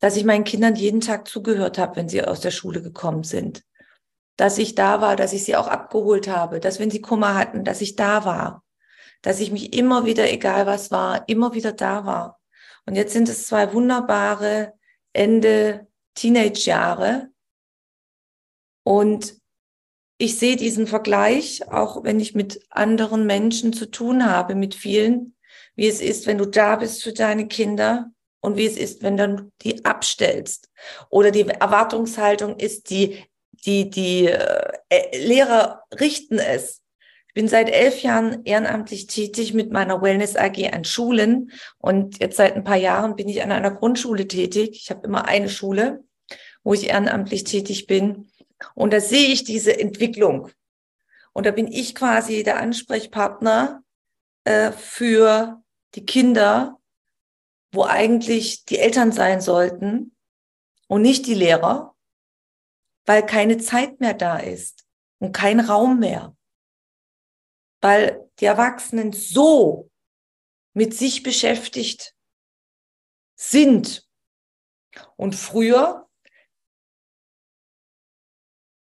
dass 0.00 0.16
ich 0.16 0.24
meinen 0.24 0.44
Kindern 0.44 0.74
jeden 0.74 1.00
Tag 1.00 1.28
zugehört 1.28 1.78
habe, 1.78 1.96
wenn 1.96 2.08
sie 2.08 2.22
aus 2.24 2.40
der 2.40 2.50
Schule 2.50 2.82
gekommen 2.82 3.22
sind. 3.22 3.62
Dass 4.36 4.58
ich 4.58 4.74
da 4.74 5.00
war, 5.00 5.16
dass 5.16 5.32
ich 5.32 5.44
sie 5.44 5.56
auch 5.56 5.68
abgeholt 5.68 6.28
habe, 6.28 6.60
dass 6.60 6.80
wenn 6.80 6.90
sie 6.90 7.02
Kummer 7.02 7.34
hatten, 7.34 7.64
dass 7.64 7.80
ich 7.80 7.96
da 7.96 8.24
war 8.24 8.64
dass 9.22 9.40
ich 9.40 9.52
mich 9.52 9.76
immer 9.76 10.06
wieder, 10.06 10.30
egal 10.32 10.66
was 10.66 10.90
war, 10.90 11.28
immer 11.28 11.54
wieder 11.54 11.72
da 11.72 12.04
war. 12.06 12.40
Und 12.86 12.94
jetzt 12.96 13.12
sind 13.12 13.28
es 13.28 13.46
zwei 13.46 13.72
wunderbare 13.72 14.74
Ende 15.12 15.86
Teenage-Jahre. 16.14 17.28
Und 18.82 19.36
ich 20.18 20.38
sehe 20.38 20.56
diesen 20.56 20.86
Vergleich, 20.86 21.68
auch 21.68 22.04
wenn 22.04 22.20
ich 22.20 22.34
mit 22.34 22.64
anderen 22.70 23.26
Menschen 23.26 23.72
zu 23.72 23.90
tun 23.90 24.26
habe, 24.26 24.54
mit 24.54 24.74
vielen, 24.74 25.36
wie 25.76 25.88
es 25.88 26.00
ist, 26.00 26.26
wenn 26.26 26.38
du 26.38 26.46
da 26.46 26.76
bist 26.76 27.02
für 27.02 27.12
deine 27.12 27.46
Kinder 27.46 28.10
und 28.40 28.56
wie 28.56 28.66
es 28.66 28.76
ist, 28.76 29.02
wenn 29.02 29.16
du 29.16 29.50
die 29.62 29.84
abstellst. 29.84 30.68
Oder 31.08 31.30
die 31.30 31.46
Erwartungshaltung 31.46 32.56
ist, 32.56 32.90
die, 32.90 33.24
die, 33.64 33.90
die 33.90 34.26
äh, 34.26 35.26
Lehrer 35.26 35.82
richten 35.98 36.38
es 36.38 36.80
ich 37.30 37.34
bin 37.34 37.46
seit 37.46 37.70
elf 37.70 38.02
Jahren 38.02 38.44
ehrenamtlich 38.44 39.06
tätig 39.06 39.54
mit 39.54 39.70
meiner 39.70 40.02
Wellness 40.02 40.34
AG 40.34 40.72
an 40.72 40.84
Schulen 40.84 41.52
und 41.78 42.18
jetzt 42.18 42.36
seit 42.36 42.56
ein 42.56 42.64
paar 42.64 42.76
Jahren 42.76 43.14
bin 43.14 43.28
ich 43.28 43.40
an 43.40 43.52
einer 43.52 43.70
Grundschule 43.70 44.26
tätig. 44.26 44.70
Ich 44.72 44.90
habe 44.90 45.06
immer 45.06 45.26
eine 45.26 45.48
Schule, 45.48 46.02
wo 46.64 46.74
ich 46.74 46.88
ehrenamtlich 46.88 47.44
tätig 47.44 47.86
bin 47.86 48.32
und 48.74 48.92
da 48.92 49.00
sehe 49.00 49.28
ich 49.28 49.44
diese 49.44 49.78
Entwicklung 49.78 50.48
und 51.32 51.46
da 51.46 51.52
bin 51.52 51.68
ich 51.68 51.94
quasi 51.94 52.42
der 52.42 52.58
Ansprechpartner 52.58 53.84
äh, 54.42 54.72
für 54.72 55.62
die 55.94 56.04
Kinder, 56.04 56.79
wo 57.72 57.84
eigentlich 57.84 58.64
die 58.64 58.78
Eltern 58.78 59.12
sein 59.12 59.40
sollten 59.40 60.16
und 60.88 61.02
nicht 61.02 61.26
die 61.26 61.34
Lehrer, 61.34 61.96
weil 63.06 63.24
keine 63.24 63.58
Zeit 63.58 64.00
mehr 64.00 64.14
da 64.14 64.38
ist 64.38 64.86
und 65.18 65.32
kein 65.32 65.60
Raum 65.60 65.98
mehr 65.98 66.34
weil 67.80 68.30
die 68.38 68.44
Erwachsenen 68.44 69.12
so 69.12 69.90
mit 70.74 70.94
sich 70.94 71.22
beschäftigt 71.22 72.14
sind. 73.36 74.06
Und 75.16 75.34
früher 75.34 76.08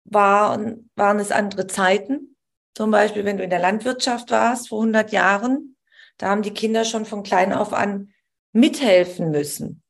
waren, 0.05 0.91
waren 0.95 1.19
es 1.19 1.33
andere 1.33 1.67
Zeiten. 1.67 2.37
Zum 2.75 2.91
Beispiel, 2.91 3.25
wenn 3.25 3.39
du 3.39 3.45
in 3.45 3.51
der 3.51 3.59
Landwirtschaft 3.59 4.31
warst 4.31 4.69
vor 4.69 4.81
100 4.81 5.11
Jahren, 5.11 5.77
da 6.19 6.29
haben 6.29 6.43
die 6.43 6.55
Kinder 6.55 6.85
schon 6.85 7.07
von 7.07 7.23
klein 7.23 7.53
auf 7.53 7.73
an 7.73 8.13
mithelfen 8.57 9.31
müssen. 9.31 9.83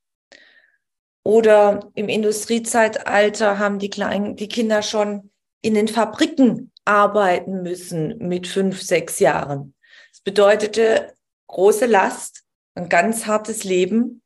Oder 1.24 1.90
im 1.94 2.08
Industriezeitalter 2.08 3.58
haben 3.58 3.78
die, 3.78 3.90
kleinen, 3.90 4.36
die 4.36 4.48
Kinder 4.48 4.82
schon 4.82 5.32
in 5.62 5.74
den 5.74 5.88
Fabriken 5.88 6.72
arbeiten 6.84 7.62
müssen 7.62 8.18
mit 8.18 8.46
fünf, 8.46 8.82
sechs 8.82 9.18
Jahren. 9.18 9.74
Das 10.12 10.20
bedeutete 10.20 11.14
große 11.48 11.86
Last, 11.86 12.44
ein 12.74 12.88
ganz 12.88 13.26
hartes 13.26 13.64
Leben. 13.64 14.22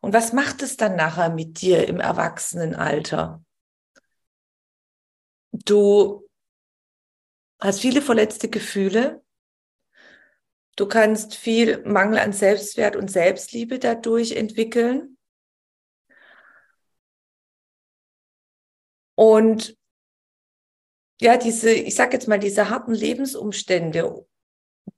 Und 0.00 0.14
was 0.14 0.32
macht 0.32 0.62
es 0.62 0.76
dann 0.76 0.96
nachher 0.96 1.30
mit 1.30 1.60
dir 1.60 1.86
im 1.88 2.00
Erwachsenenalter? 2.00 3.42
Du 5.52 6.26
hast 7.60 7.80
viele 7.80 8.00
verletzte 8.00 8.48
Gefühle. 8.48 9.22
Du 10.80 10.86
kannst 10.86 11.34
viel 11.34 11.82
Mangel 11.84 12.18
an 12.18 12.32
Selbstwert 12.32 12.96
und 12.96 13.10
Selbstliebe 13.10 13.78
dadurch 13.78 14.32
entwickeln. 14.32 15.18
Und 19.14 19.76
ja, 21.20 21.36
diese, 21.36 21.70
ich 21.70 21.94
sag 21.94 22.14
jetzt 22.14 22.28
mal, 22.28 22.38
diese 22.38 22.70
harten 22.70 22.94
Lebensumstände, 22.94 24.26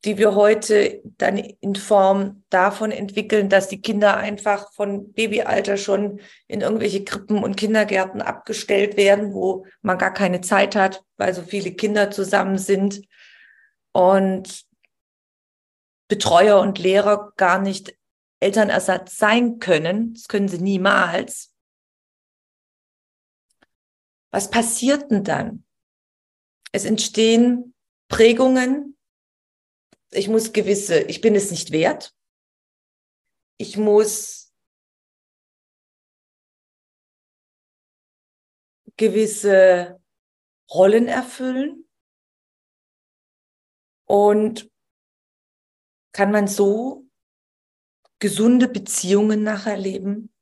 die 0.04 0.18
wir 0.18 0.36
heute 0.36 1.02
dann 1.18 1.36
in 1.36 1.74
Form 1.74 2.44
davon 2.48 2.92
entwickeln, 2.92 3.48
dass 3.48 3.66
die 3.66 3.80
Kinder 3.80 4.16
einfach 4.16 4.72
von 4.74 5.12
Babyalter 5.12 5.76
schon 5.76 6.20
in 6.46 6.60
irgendwelche 6.60 7.02
Krippen 7.02 7.42
und 7.42 7.56
Kindergärten 7.56 8.22
abgestellt 8.22 8.96
werden, 8.96 9.34
wo 9.34 9.66
man 9.80 9.98
gar 9.98 10.12
keine 10.12 10.42
Zeit 10.42 10.76
hat, 10.76 11.02
weil 11.16 11.34
so 11.34 11.42
viele 11.42 11.72
Kinder 11.72 12.12
zusammen 12.12 12.58
sind 12.58 13.02
und 13.90 14.70
Betreuer 16.12 16.61
und 16.61 16.78
Lehrer 16.78 17.33
gar 17.38 17.59
nicht 17.59 17.99
Elternersatz 18.38 19.16
sein 19.16 19.61
können. 19.61 20.12
Das 20.12 20.28
können 20.28 20.47
sie 20.47 20.59
niemals. 20.59 21.54
Was 24.31 24.50
passiert 24.50 25.11
denn 25.11 25.25
dann? 25.25 25.64
Es 26.71 26.85
entstehen 26.85 27.75
Prägungen. 28.09 28.99
Ich 30.11 30.28
muss 30.28 30.52
gewisse, 30.52 31.00
ich 31.00 31.23
bin 31.23 31.35
es 31.35 31.50
nicht 31.50 31.73
wert. 31.73 32.14
Ich 33.57 33.78
muss 33.78 34.52
gewisse 38.99 39.99
Rollen 40.71 41.09
erfüllen. 41.09 41.88
Und 44.04 44.71
kann 46.12 46.31
man 46.31 46.47
so 46.47 47.07
gesunde 48.19 48.69
Beziehungen 48.69 49.42
nachher 49.42 49.76
leben? 49.76 50.33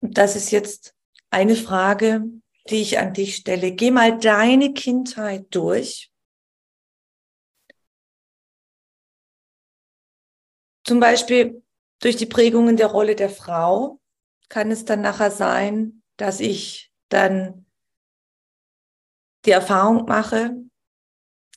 Das 0.00 0.36
ist 0.36 0.50
jetzt 0.50 0.94
eine 1.30 1.56
Frage, 1.56 2.24
die 2.68 2.80
ich 2.80 2.98
an 2.98 3.12
dich 3.12 3.36
stelle. 3.36 3.72
Geh 3.72 3.90
mal 3.90 4.18
deine 4.18 4.72
Kindheit 4.72 5.46
durch. 5.50 6.10
Zum 10.84 11.00
Beispiel 11.00 11.62
durch 12.00 12.16
die 12.16 12.26
Prägungen 12.26 12.76
der 12.76 12.88
Rolle 12.88 13.16
der 13.16 13.30
Frau 13.30 14.00
kann 14.48 14.70
es 14.70 14.84
dann 14.84 15.00
nachher 15.00 15.30
sein, 15.30 16.02
dass 16.16 16.40
ich 16.40 16.92
dann 17.08 17.66
die 19.46 19.50
Erfahrung 19.50 20.04
mache, 20.04 20.54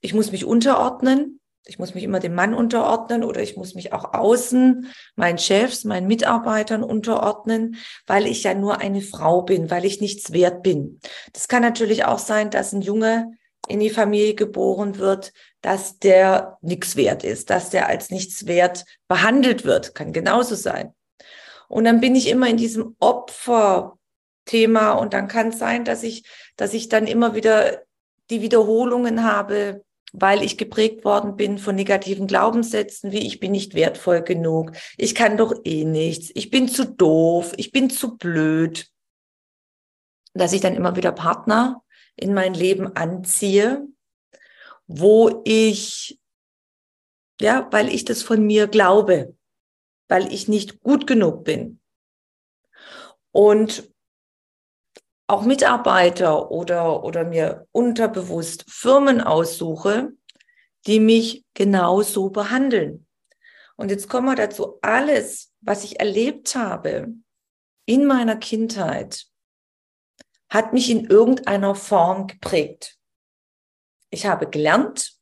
ich 0.02 0.14
muss 0.14 0.32
mich 0.32 0.46
unterordnen, 0.46 1.40
Ich 1.68 1.80
muss 1.80 1.94
mich 1.94 2.04
immer 2.04 2.20
dem 2.20 2.34
Mann 2.34 2.54
unterordnen 2.54 3.24
oder 3.24 3.42
ich 3.42 3.58
muss 3.58 3.76
mich 3.76 3.92
auch 3.92 4.14
außen 4.14 4.88
meinen 5.16 5.38
Chefs, 5.38 5.84
meinen 5.84 6.08
Mitarbeitern 6.08 6.82
unterordnen, 6.82 7.76
weil 8.06 8.26
ich 8.26 8.44
ja 8.44 8.54
nur 8.54 8.80
eine 8.80 9.02
Frau 9.02 9.42
bin, 9.42 9.70
weil 9.70 9.84
ich 9.86 10.00
nichts 10.00 10.32
wert 10.32 10.64
bin. 10.64 11.00
Das 11.34 11.48
kann 11.48 11.62
natürlich 11.62 12.06
auch 12.06 12.20
sein, 12.20 12.50
dass 12.50 12.72
ein 12.72 12.82
Junge 12.82 13.32
in 13.68 13.82
die 13.82 13.90
Familie 13.90 14.34
geboren 14.34 14.98
wird, 14.98 15.34
dass 15.62 16.00
der 16.00 16.58
nichts 16.62 16.96
wert 16.96 17.26
ist, 17.26 17.50
dass 17.50 17.70
der 17.70 17.88
als 17.88 18.12
nichts 18.12 18.46
wert 18.48 18.86
behandelt 19.10 19.66
wird. 19.66 19.94
Kann 19.94 20.14
genauso 20.14 20.56
sein. 20.56 20.94
Und 21.68 21.84
dann 21.84 22.00
bin 22.00 22.16
ich 22.16 22.30
immer 22.30 22.48
in 22.48 22.56
diesem 22.56 22.96
Opferthema 23.00 24.92
und 24.94 25.14
dann 25.14 25.28
kann 25.28 25.50
es 25.50 25.60
sein, 25.60 25.84
dass 25.84 26.04
ich, 26.04 26.24
dass 26.56 26.74
ich 26.74 26.88
dann 26.88 27.08
immer 27.08 27.36
wieder 27.36 27.82
die 28.30 28.42
Wiederholungen 28.42 29.24
habe, 29.26 29.84
weil 30.14 30.44
ich 30.44 30.58
geprägt 30.58 31.04
worden 31.06 31.36
bin 31.36 31.58
von 31.58 31.76
negativen 31.76 32.28
Glaubenssätzen, 32.28 33.12
wie 33.12 33.28
ich 33.28 33.40
bin 33.40 33.52
nicht 33.52 33.74
wertvoll 33.74 34.22
genug, 34.22 34.72
ich 34.98 35.16
kann 35.16 35.38
doch 35.38 35.54
eh 35.64 35.86
nichts, 35.86 36.32
ich 36.34 36.50
bin 36.50 36.68
zu 36.68 36.86
doof, 36.86 37.54
ich 37.58 37.72
bin 37.72 37.90
zu 37.90 38.18
blöd, 38.18 38.88
dass 40.34 40.54
ich 40.54 40.62
dann 40.62 40.76
immer 40.76 40.96
wieder 40.96 41.12
Partner 41.12 41.84
in 42.16 42.34
mein 42.34 42.54
Leben 42.54 42.96
anziehe, 42.96 43.86
wo 44.88 45.42
ich, 45.46 46.20
ja, 47.42 47.68
weil 47.72 47.90
ich 47.90 48.06
das 48.06 48.24
von 48.24 48.46
mir 48.46 48.68
glaube, 48.68 49.36
weil 50.08 50.32
ich 50.34 50.48
nicht 50.48 50.80
gut 50.80 51.06
genug 51.06 51.44
bin. 51.44 51.80
Und 53.32 53.92
auch 55.28 55.44
Mitarbeiter 55.44 56.52
oder, 56.52 57.04
oder 57.04 57.26
mir 57.26 57.68
unterbewusst 57.72 58.66
Firmen 58.70 59.22
aussuche, 59.22 60.14
die 60.86 61.02
mich 61.02 61.46
genauso 61.54 62.30
behandeln. 62.30 63.06
Und 63.76 63.92
jetzt 63.92 64.10
kommen 64.10 64.28
wir 64.28 64.36
dazu, 64.36 64.80
alles, 64.82 65.54
was 65.62 65.84
ich 65.84 66.00
erlebt 66.00 66.56
habe 66.56 67.14
in 67.86 68.06
meiner 68.06 68.38
Kindheit, 68.38 69.28
hat 70.50 70.72
mich 70.72 70.90
in 70.90 71.06
irgendeiner 71.06 71.76
Form 71.76 72.28
geprägt. 72.28 72.98
Ich 74.10 74.26
habe 74.26 74.50
gelernt, 74.50 75.14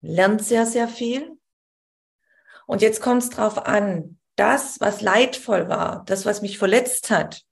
lernt 0.00 0.42
sehr, 0.42 0.64
sehr 0.64 0.88
viel. 0.88 1.38
Und 2.66 2.80
jetzt 2.80 3.02
kommt 3.02 3.22
es 3.22 3.30
drauf 3.30 3.66
an, 3.66 4.18
das, 4.36 4.80
was 4.80 5.02
leidvoll 5.02 5.68
war, 5.68 6.02
das, 6.06 6.24
was 6.24 6.40
mich 6.40 6.58
verletzt 6.58 7.10
hat, 7.10 7.44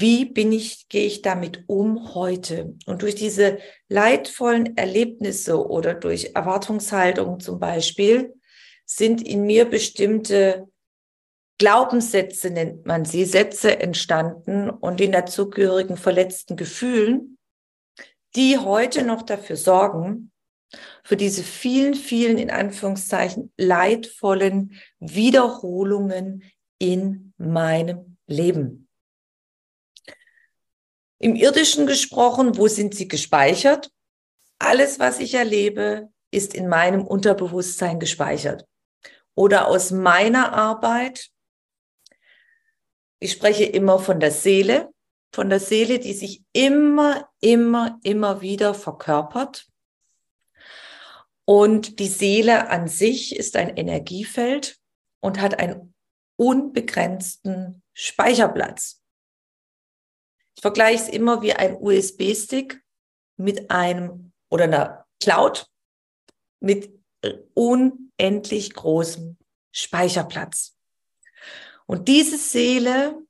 wie 0.00 0.26
bin 0.26 0.52
ich, 0.52 0.88
gehe 0.88 1.06
ich 1.06 1.22
damit 1.22 1.64
um 1.66 2.14
heute? 2.14 2.76
Und 2.86 3.02
durch 3.02 3.16
diese 3.16 3.58
leidvollen 3.88 4.76
Erlebnisse 4.76 5.66
oder 5.66 5.92
durch 5.94 6.30
Erwartungshaltung 6.34 7.40
zum 7.40 7.58
Beispiel 7.58 8.34
sind 8.86 9.26
in 9.26 9.42
mir 9.42 9.64
bestimmte 9.64 10.68
Glaubenssätze 11.58 12.50
nennt 12.50 12.86
man 12.86 13.04
sie, 13.04 13.24
Sätze 13.24 13.80
entstanden 13.80 14.70
und 14.70 15.00
in 15.00 15.10
dazugehörigen 15.10 15.96
verletzten 15.96 16.54
Gefühlen, 16.54 17.36
die 18.36 18.56
heute 18.56 19.02
noch 19.02 19.22
dafür 19.22 19.56
sorgen, 19.56 20.30
für 21.02 21.16
diese 21.16 21.42
vielen, 21.42 21.94
vielen, 21.94 22.38
in 22.38 22.50
Anführungszeichen, 22.50 23.52
leidvollen 23.56 24.78
Wiederholungen 25.00 26.44
in 26.78 27.32
meinem 27.36 28.16
Leben. 28.28 28.87
Im 31.18 31.34
irdischen 31.34 31.86
gesprochen, 31.86 32.56
wo 32.56 32.68
sind 32.68 32.94
sie 32.94 33.08
gespeichert? 33.08 33.90
Alles, 34.58 34.98
was 34.98 35.20
ich 35.20 35.34
erlebe, 35.34 36.08
ist 36.30 36.54
in 36.54 36.68
meinem 36.68 37.06
Unterbewusstsein 37.06 37.98
gespeichert. 37.98 38.66
Oder 39.34 39.68
aus 39.68 39.90
meiner 39.90 40.52
Arbeit 40.52 41.30
ich 43.20 43.32
spreche 43.32 43.64
immer 43.64 43.98
von 43.98 44.20
der 44.20 44.30
Seele, 44.30 44.92
von 45.32 45.50
der 45.50 45.60
Seele, 45.60 45.98
die 45.98 46.12
sich 46.12 46.44
immer, 46.52 47.28
immer, 47.40 47.98
immer 48.02 48.40
wieder 48.40 48.74
verkörpert. 48.74 49.66
Und 51.44 51.98
die 51.98 52.08
Seele 52.08 52.68
an 52.68 52.88
sich 52.88 53.34
ist 53.34 53.56
ein 53.56 53.76
Energiefeld 53.76 54.78
und 55.20 55.40
hat 55.40 55.58
einen 55.58 55.94
unbegrenzten 56.36 57.82
Speicherplatz. 57.92 58.97
Ich 60.58 60.62
vergleiche 60.62 61.04
es 61.04 61.08
immer 61.08 61.40
wie 61.40 61.52
ein 61.52 61.76
USB-Stick 61.76 62.82
mit 63.36 63.70
einem 63.70 64.32
oder 64.50 64.64
einer 64.64 65.06
Cloud 65.22 65.70
mit 66.58 66.92
unendlich 67.54 68.74
großem 68.74 69.36
Speicherplatz. 69.70 70.76
Und 71.86 72.08
diese 72.08 72.36
Seele 72.38 73.24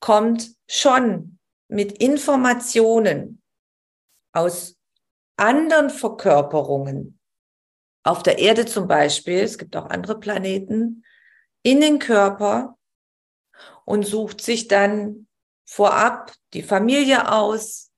kommt 0.00 0.56
schon 0.68 1.38
mit 1.68 2.02
Informationen 2.02 3.40
aus 4.32 4.76
anderen 5.36 5.88
Verkörperungen, 5.88 7.20
auf 8.02 8.24
der 8.24 8.40
Erde 8.40 8.66
zum 8.66 8.88
Beispiel, 8.88 9.38
es 9.38 9.56
gibt 9.56 9.76
auch 9.76 9.86
andere 9.86 10.18
Planeten, 10.18 11.04
in 11.62 11.80
den 11.80 12.00
Körper 12.00 12.76
und 13.84 14.04
sucht 14.04 14.40
sich 14.40 14.66
dann 14.66 15.28
vorab 15.64 16.32
die 16.52 16.62
Familie 16.62 17.30
aus, 17.30 17.90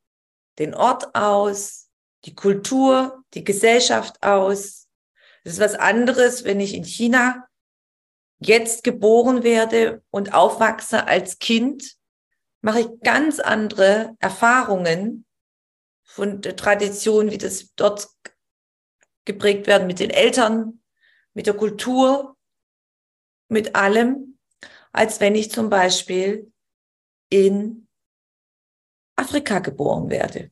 den 0.58 0.74
Ort 0.74 1.14
aus, 1.14 1.90
die 2.24 2.34
Kultur, 2.34 3.22
die 3.34 3.44
Gesellschaft 3.44 4.22
aus. 4.22 4.88
Das 5.44 5.54
ist 5.54 5.60
was 5.60 5.74
anderes, 5.74 6.44
wenn 6.44 6.60
ich 6.60 6.74
in 6.74 6.84
China 6.84 7.46
jetzt 8.38 8.84
geboren 8.84 9.42
werde 9.42 10.02
und 10.10 10.34
aufwachse 10.34 11.06
als 11.06 11.38
Kind, 11.38 11.96
mache 12.60 12.80
ich 12.80 13.00
ganz 13.02 13.38
andere 13.38 14.16
Erfahrungen 14.18 15.24
von 16.02 16.40
der 16.40 16.56
Tradition, 16.56 17.30
wie 17.30 17.38
das 17.38 17.72
dort 17.76 18.08
geprägt 19.24 19.66
werden 19.66 19.86
mit 19.86 19.98
den 20.00 20.10
Eltern, 20.10 20.82
mit 21.34 21.46
der 21.46 21.54
Kultur, 21.54 22.36
mit 23.48 23.74
allem, 23.74 24.38
als 24.92 25.20
wenn 25.20 25.34
ich 25.34 25.50
zum 25.50 25.68
Beispiel 25.68 26.52
in 27.30 27.88
Afrika 29.16 29.58
geboren 29.58 30.10
werde. 30.10 30.50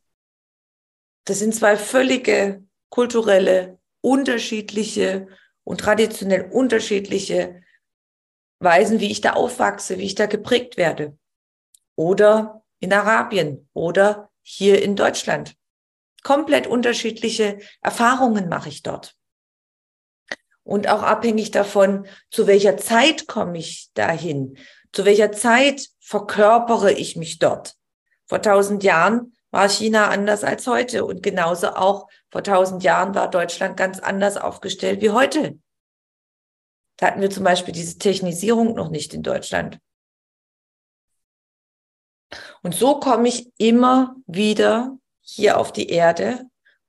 Das 1.25 1.39
sind 1.39 1.55
zwei 1.55 1.77
völlige 1.77 2.65
kulturelle, 2.91 3.79
unterschiedliche 4.01 5.29
und 5.65 5.81
traditionell 5.81 6.51
unterschiedliche 6.51 7.63
Weisen, 8.59 9.01
wie 9.01 9.11
ich 9.11 9.21
da 9.21 9.33
aufwachse, 9.33 9.99
wie 9.99 10.05
ich 10.05 10.15
da 10.15 10.27
geprägt 10.27 10.77
werde. 10.77 11.19
Oder 11.97 12.65
in 12.81 12.93
Arabien 12.93 13.69
oder 13.73 14.31
hier 14.43 14.83
in 14.83 14.97
Deutschland. 14.97 15.57
Komplett 16.23 16.67
unterschiedliche 16.67 17.59
Erfahrungen 17.81 18.49
mache 18.49 18.69
ich 18.69 18.83
dort. 18.83 19.17
Und 20.63 20.89
auch 20.89 21.03
abhängig 21.03 21.51
davon, 21.51 22.07
zu 22.31 22.47
welcher 22.47 22.77
Zeit 22.79 23.27
komme 23.27 23.59
ich 23.59 23.91
dahin, 23.93 24.57
zu 24.95 25.05
welcher 25.05 25.33
Zeit 25.33 25.89
verkörpere 25.99 26.93
ich 26.93 27.17
mich 27.17 27.41
dort. 27.41 27.75
Vor 28.27 28.41
tausend 28.41 28.85
Jahren 28.85 29.37
war 29.51 29.69
China 29.69 30.09
anders 30.09 30.45
als 30.45 30.67
heute 30.67 31.05
und 31.05 31.23
genauso 31.23 31.71
auch 31.71 32.09
vor 32.31 32.45
tausend 32.45 32.85
Jahren 32.85 33.15
war 33.15 33.29
Deutschland 33.29 33.77
ganz 33.77 33.99
anders 33.99 34.37
aufgestellt 34.37 35.03
wie 35.03 35.11
heute. 35.11 35.59
Da 36.97 37.09
hatten 37.09 37.21
wir 37.21 37.31
zum 37.31 37.43
Beispiel 37.43 37.75
diese 37.75 37.99
Technisierung 37.99 38.75
noch 38.75 38.89
nicht 38.89 39.15
in 39.15 39.23
Deutschland. 39.23 39.81
Und 42.63 42.75
so 42.75 43.01
komme 43.01 43.29
ich 43.29 43.53
immer 43.59 44.15
wieder 44.27 44.97
hier 45.21 45.59
auf 45.59 45.73
die 45.73 45.89
Erde, 45.89 46.45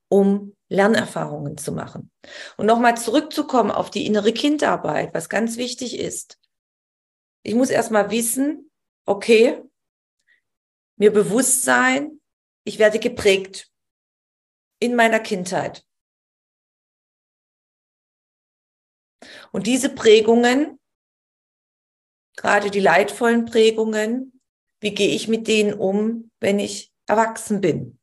um 0.10 0.56
Lernerfahrungen 0.70 1.58
zu 1.58 1.72
machen. 1.72 2.12
Und 2.58 2.68
nochmal 2.68 2.98
zurückzukommen 2.98 3.72
auf 3.72 3.90
die 3.90 4.06
innere 4.06 4.32
Kindarbeit, 4.32 5.14
was 5.14 5.28
ganz 5.28 5.58
wichtig 5.58 6.00
ist. 6.00 6.40
Ich 7.46 7.54
muss 7.54 7.70
erstmal 7.70 8.10
wissen, 8.10 8.72
okay, 9.06 9.62
mir 10.98 11.14
bewusst 11.14 11.62
sein, 11.62 12.20
ich 12.64 12.80
werde 12.80 12.98
geprägt 12.98 13.72
in 14.80 14.96
meiner 14.96 15.20
Kindheit. 15.20 15.86
Und 19.52 19.68
diese 19.68 19.94
Prägungen, 19.94 20.80
gerade 22.36 22.72
die 22.72 22.80
leidvollen 22.80 23.46
Prägungen, 23.46 24.42
wie 24.82 24.96
gehe 24.96 25.16
ich 25.16 25.28
mit 25.28 25.48
denen 25.48 25.76
um, 25.76 26.32
wenn 26.40 26.58
ich 26.58 26.92
erwachsen 27.06 27.62
bin? 27.62 28.00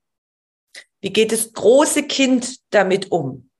Wie 1.00 1.12
geht 1.12 1.32
das 1.32 1.52
große 1.52 2.04
Kind 2.04 2.60
damit 2.72 3.10
um? 3.10 3.50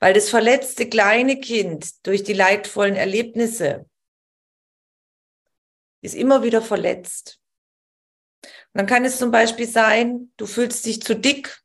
Weil 0.00 0.12
das 0.12 0.28
verletzte 0.28 0.88
kleine 0.88 1.38
Kind 1.38 2.04
durch 2.04 2.24
die 2.24 2.32
leidvollen 2.32 2.96
Erlebnisse 2.96 3.88
ist 6.04 6.14
immer 6.14 6.42
wieder 6.42 6.60
verletzt. 6.60 7.40
Und 8.42 8.78
dann 8.78 8.86
kann 8.86 9.04
es 9.04 9.18
zum 9.18 9.30
Beispiel 9.30 9.66
sein, 9.66 10.32
du 10.36 10.46
fühlst 10.46 10.84
dich 10.84 11.02
zu 11.02 11.16
dick 11.16 11.62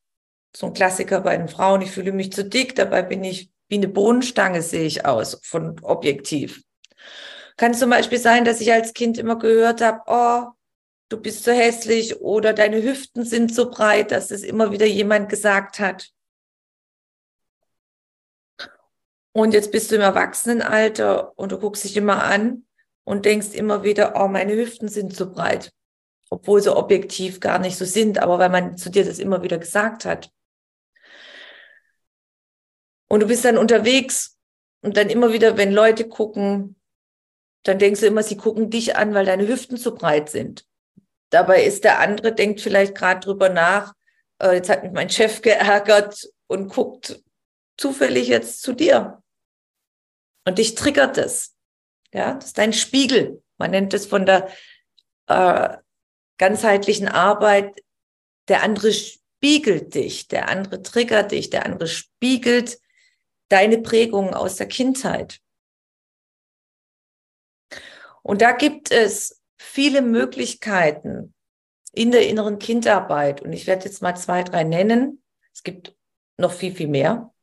So 0.56 0.67
ein 0.67 0.73
Klassiker 0.73 1.21
bei 1.21 1.38
den 1.38 1.49
Frauen, 1.49 1.82
ich 1.82 1.91
fühle 1.91 2.12
mich 2.12 2.32
zu 2.32 2.45
dick, 2.45 2.75
dabei 2.75 3.04
bin 3.04 3.23
ich 3.23 3.52
wie 3.67 3.75
eine 3.75 3.88
Bohnenstange, 3.88 4.62
sehe 4.62 4.86
ich 4.86 5.06
aus, 5.06 5.39
von 5.43 5.80
objektiv. 5.82 6.63
Kann 7.58 7.73
zum 7.73 7.89
Beispiel 7.89 8.17
sein, 8.17 8.45
dass 8.45 8.62
ich 8.62 8.71
als 8.71 8.93
Kind 8.93 9.17
immer 9.17 9.38
gehört 9.38 9.82
habe, 9.82 10.02
oh, 10.08 10.52
du 11.10 11.19
bist 11.19 11.43
so 11.43 11.52
hässlich 11.52 12.21
oder 12.21 12.54
deine 12.54 12.82
Hüften 12.82 13.25
sind 13.25 13.54
so 13.54 13.69
breit, 13.69 14.12
dass 14.12 14.32
es 14.32 14.43
immer 14.43 14.71
wieder 14.71 14.86
jemand 14.86 15.30
gesagt 15.30 15.80
hat. 15.80 16.10
Und 19.34 19.54
jetzt 19.54 19.71
bist 19.71 19.91
du 19.91 19.95
im 19.95 20.02
Erwachsenenalter 20.02 21.38
und 21.38 21.52
du 21.52 21.60
guckst 21.60 21.84
dich 21.84 21.95
immer 21.97 22.23
an 22.23 22.65
und 23.03 23.25
denkst 23.25 23.53
immer 23.53 23.83
wieder, 23.83 24.13
oh, 24.15 24.27
meine 24.27 24.55
Hüften 24.55 24.88
sind 24.88 25.15
so 25.15 25.31
breit. 25.31 25.71
Obwohl 26.29 26.62
sie 26.62 26.75
objektiv 26.75 27.39
gar 27.39 27.59
nicht 27.59 27.77
so 27.77 27.85
sind, 27.85 28.19
aber 28.19 28.38
weil 28.38 28.49
man 28.49 28.77
zu 28.77 28.89
dir 28.89 29.03
das 29.03 29.19
immer 29.19 29.41
wieder 29.41 29.57
gesagt 29.57 30.05
hat. 30.05 30.31
Und 33.09 33.21
du 33.21 33.27
bist 33.27 33.43
dann 33.43 33.57
unterwegs 33.57 34.38
und 34.81 34.95
dann 34.95 35.09
immer 35.09 35.33
wieder, 35.33 35.57
wenn 35.57 35.71
Leute 35.71 36.07
gucken, 36.07 36.75
dann 37.63 37.79
denkst 37.79 38.01
du 38.01 38.07
immer, 38.07 38.23
sie 38.23 38.38
gucken 38.38 38.69
dich 38.69 38.95
an, 38.95 39.13
weil 39.13 39.25
deine 39.25 39.47
Hüften 39.47 39.77
zu 39.77 39.93
breit 39.95 40.29
sind. 40.29 40.65
Dabei 41.29 41.63
ist 41.63 41.83
der 41.83 41.99
andere, 41.99 42.33
denkt 42.33 42.62
vielleicht 42.62 42.95
gerade 42.95 43.19
drüber 43.19 43.49
nach, 43.49 43.93
äh, 44.41 44.53
jetzt 44.53 44.69
hat 44.69 44.83
mich 44.83 44.91
mein 44.91 45.09
Chef 45.09 45.41
geärgert 45.41 46.29
und 46.47 46.69
guckt 46.69 47.21
zufällig 47.77 48.27
jetzt 48.27 48.62
zu 48.62 48.73
dir. 48.73 49.21
Und 50.45 50.57
dich 50.57 50.75
triggert 50.75 51.17
es. 51.17 51.55
Ja, 52.13 52.34
das 52.34 52.45
ist 52.45 52.58
dein 52.58 52.74
Spiegel. 52.74 53.43
Man 53.58 53.72
nennt 53.72 53.93
es 53.93 54.06
von 54.06 54.26
der 54.26 54.50
äh, 55.28 55.78
ganzheitlichen 56.38 57.08
Arbeit, 57.08 57.84
der 58.48 58.63
andere 58.63 58.91
spiegelt 58.93 59.93
dich, 59.93 60.28
der 60.28 60.50
andere 60.50 60.82
triggert 60.82 61.32
dich, 61.32 61.50
der 61.50 61.65
andere 61.65 61.88
spiegelt 61.88 62.80
deine 63.50 63.80
Prägungen 63.80 64.34
aus 64.34 64.56
der 64.56 64.67
Kindheit. 64.67 65.39
Und 68.24 68.41
da 68.41 68.52
gibt 68.52 68.91
es 68.91 69.41
viele 69.58 70.02
Möglichkeiten 70.02 71.34
in 71.93 72.12
der 72.12 72.28
inneren 72.28 72.60
Kindarbeit. 72.60 73.41
Und 73.41 73.54
ich 73.54 73.67
werde 73.67 73.86
jetzt 73.86 74.02
mal 74.02 74.15
zwei, 74.15 74.43
drei 74.43 74.63
nennen. 74.63 75.24
Es 75.54 75.63
gibt 75.63 75.95
noch 76.38 76.54
viel, 76.54 76.74
viel 76.74 76.88
mehr. 76.88 77.34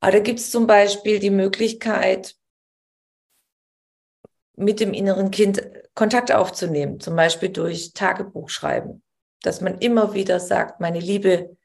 Aber 0.00 0.12
da 0.12 0.18
gibt 0.20 0.38
es 0.38 0.50
zum 0.50 0.66
Beispiel 0.66 1.18
die 1.18 1.30
Möglichkeit, 1.30 2.36
mit 4.56 4.80
dem 4.80 4.92
inneren 4.92 5.30
Kind 5.30 5.62
Kontakt 5.94 6.32
aufzunehmen, 6.32 7.00
zum 7.00 7.16
Beispiel 7.16 7.48
durch 7.48 7.92
Tagebuchschreiben, 7.92 9.02
dass 9.42 9.60
man 9.60 9.78
immer 9.78 10.14
wieder 10.14 10.40
sagt, 10.40 10.80
meine 10.80 11.00
liebe 11.00 11.56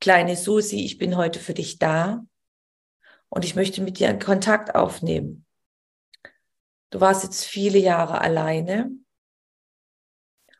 kleine 0.00 0.36
Susi, 0.36 0.84
ich 0.84 0.98
bin 0.98 1.16
heute 1.16 1.38
für 1.38 1.54
dich 1.54 1.78
da 1.78 2.24
und 3.28 3.44
ich 3.44 3.54
möchte 3.54 3.82
mit 3.82 3.98
dir 3.98 4.08
einen 4.08 4.18
Kontakt 4.18 4.74
aufnehmen. 4.74 5.44
Du 6.90 7.00
warst 7.00 7.24
jetzt 7.24 7.44
viele 7.44 7.78
Jahre 7.78 8.20
alleine 8.20 8.90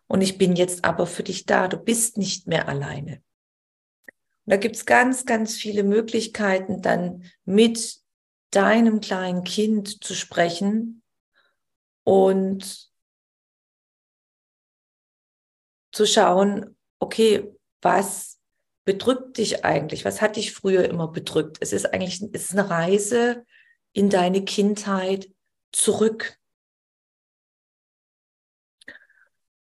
und 0.06 0.20
ich 0.20 0.38
bin 0.38 0.56
jetzt 0.56 0.84
aber 0.84 1.06
für 1.06 1.22
dich 1.22 1.46
da. 1.46 1.68
Du 1.68 1.78
bist 1.78 2.18
nicht 2.18 2.46
mehr 2.46 2.68
alleine. 2.68 3.22
Und 4.44 4.52
da 4.52 4.56
gibt's 4.56 4.86
ganz, 4.86 5.26
ganz 5.26 5.56
viele 5.56 5.84
Möglichkeiten, 5.84 6.82
dann 6.82 7.24
mit 7.44 8.00
deinem 8.50 9.00
kleinen 9.00 9.44
Kind 9.44 10.02
zu 10.02 10.14
sprechen 10.14 11.02
und 12.08 12.90
zu 15.92 16.06
schauen, 16.06 16.74
okay, 17.00 17.52
was 17.82 18.40
bedrückt 18.86 19.36
dich 19.36 19.66
eigentlich? 19.66 20.06
Was 20.06 20.22
hat 20.22 20.36
dich 20.36 20.54
früher 20.54 20.88
immer 20.88 21.08
bedrückt? 21.08 21.58
Es 21.60 21.74
ist 21.74 21.84
eigentlich 21.92 22.22
es 22.32 22.44
ist 22.44 22.52
eine 22.52 22.70
Reise 22.70 23.44
in 23.92 24.08
deine 24.08 24.42
Kindheit 24.42 25.30
zurück. 25.70 26.38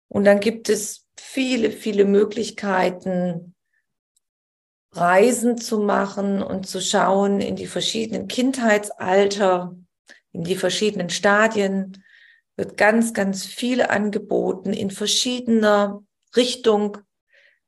Und 0.07 0.23
dann 0.23 0.39
gibt 0.39 0.67
es 0.69 1.07
viele, 1.19 1.69
viele 1.69 2.05
Möglichkeiten, 2.05 3.55
Reisen 4.93 5.59
zu 5.59 5.77
machen 5.77 6.41
und 6.41 6.65
zu 6.65 6.81
schauen 6.81 7.39
in 7.39 7.55
die 7.55 7.67
verschiedenen 7.67 8.27
Kindheitsalter, 8.27 9.75
in 10.31 10.43
die 10.43 10.55
verschiedenen 10.55 11.11
Stadien, 11.11 12.00
wird 12.61 12.77
ganz, 12.77 13.15
ganz 13.15 13.43
viel 13.43 13.81
angeboten 13.81 14.71
in 14.71 14.91
verschiedener 14.91 16.03
Richtung. 16.35 16.99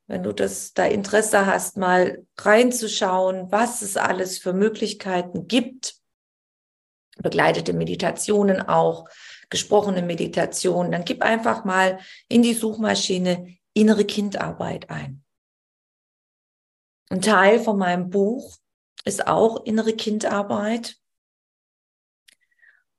Wenn 0.06 0.22
du 0.22 0.32
das 0.32 0.72
da 0.72 0.86
Interesse 0.86 1.46
hast, 1.46 1.76
mal 1.76 2.24
reinzuschauen, 2.38 3.50
was 3.50 3.82
es 3.82 3.96
alles 3.96 4.38
für 4.38 4.52
Möglichkeiten 4.52 5.48
gibt. 5.48 5.96
Begleitete 7.18 7.72
Meditationen 7.72 8.62
auch, 8.62 9.08
gesprochene 9.50 10.02
Meditationen. 10.02 10.92
Dann 10.92 11.04
gib 11.04 11.22
einfach 11.22 11.64
mal 11.64 11.98
in 12.28 12.42
die 12.42 12.54
Suchmaschine 12.54 13.56
innere 13.72 14.04
Kindarbeit 14.04 14.90
ein. 14.90 15.24
Ein 17.10 17.20
Teil 17.20 17.58
von 17.58 17.78
meinem 17.78 18.10
Buch 18.10 18.58
ist 19.04 19.26
auch 19.26 19.64
innere 19.64 19.94
Kindarbeit. 19.94 20.98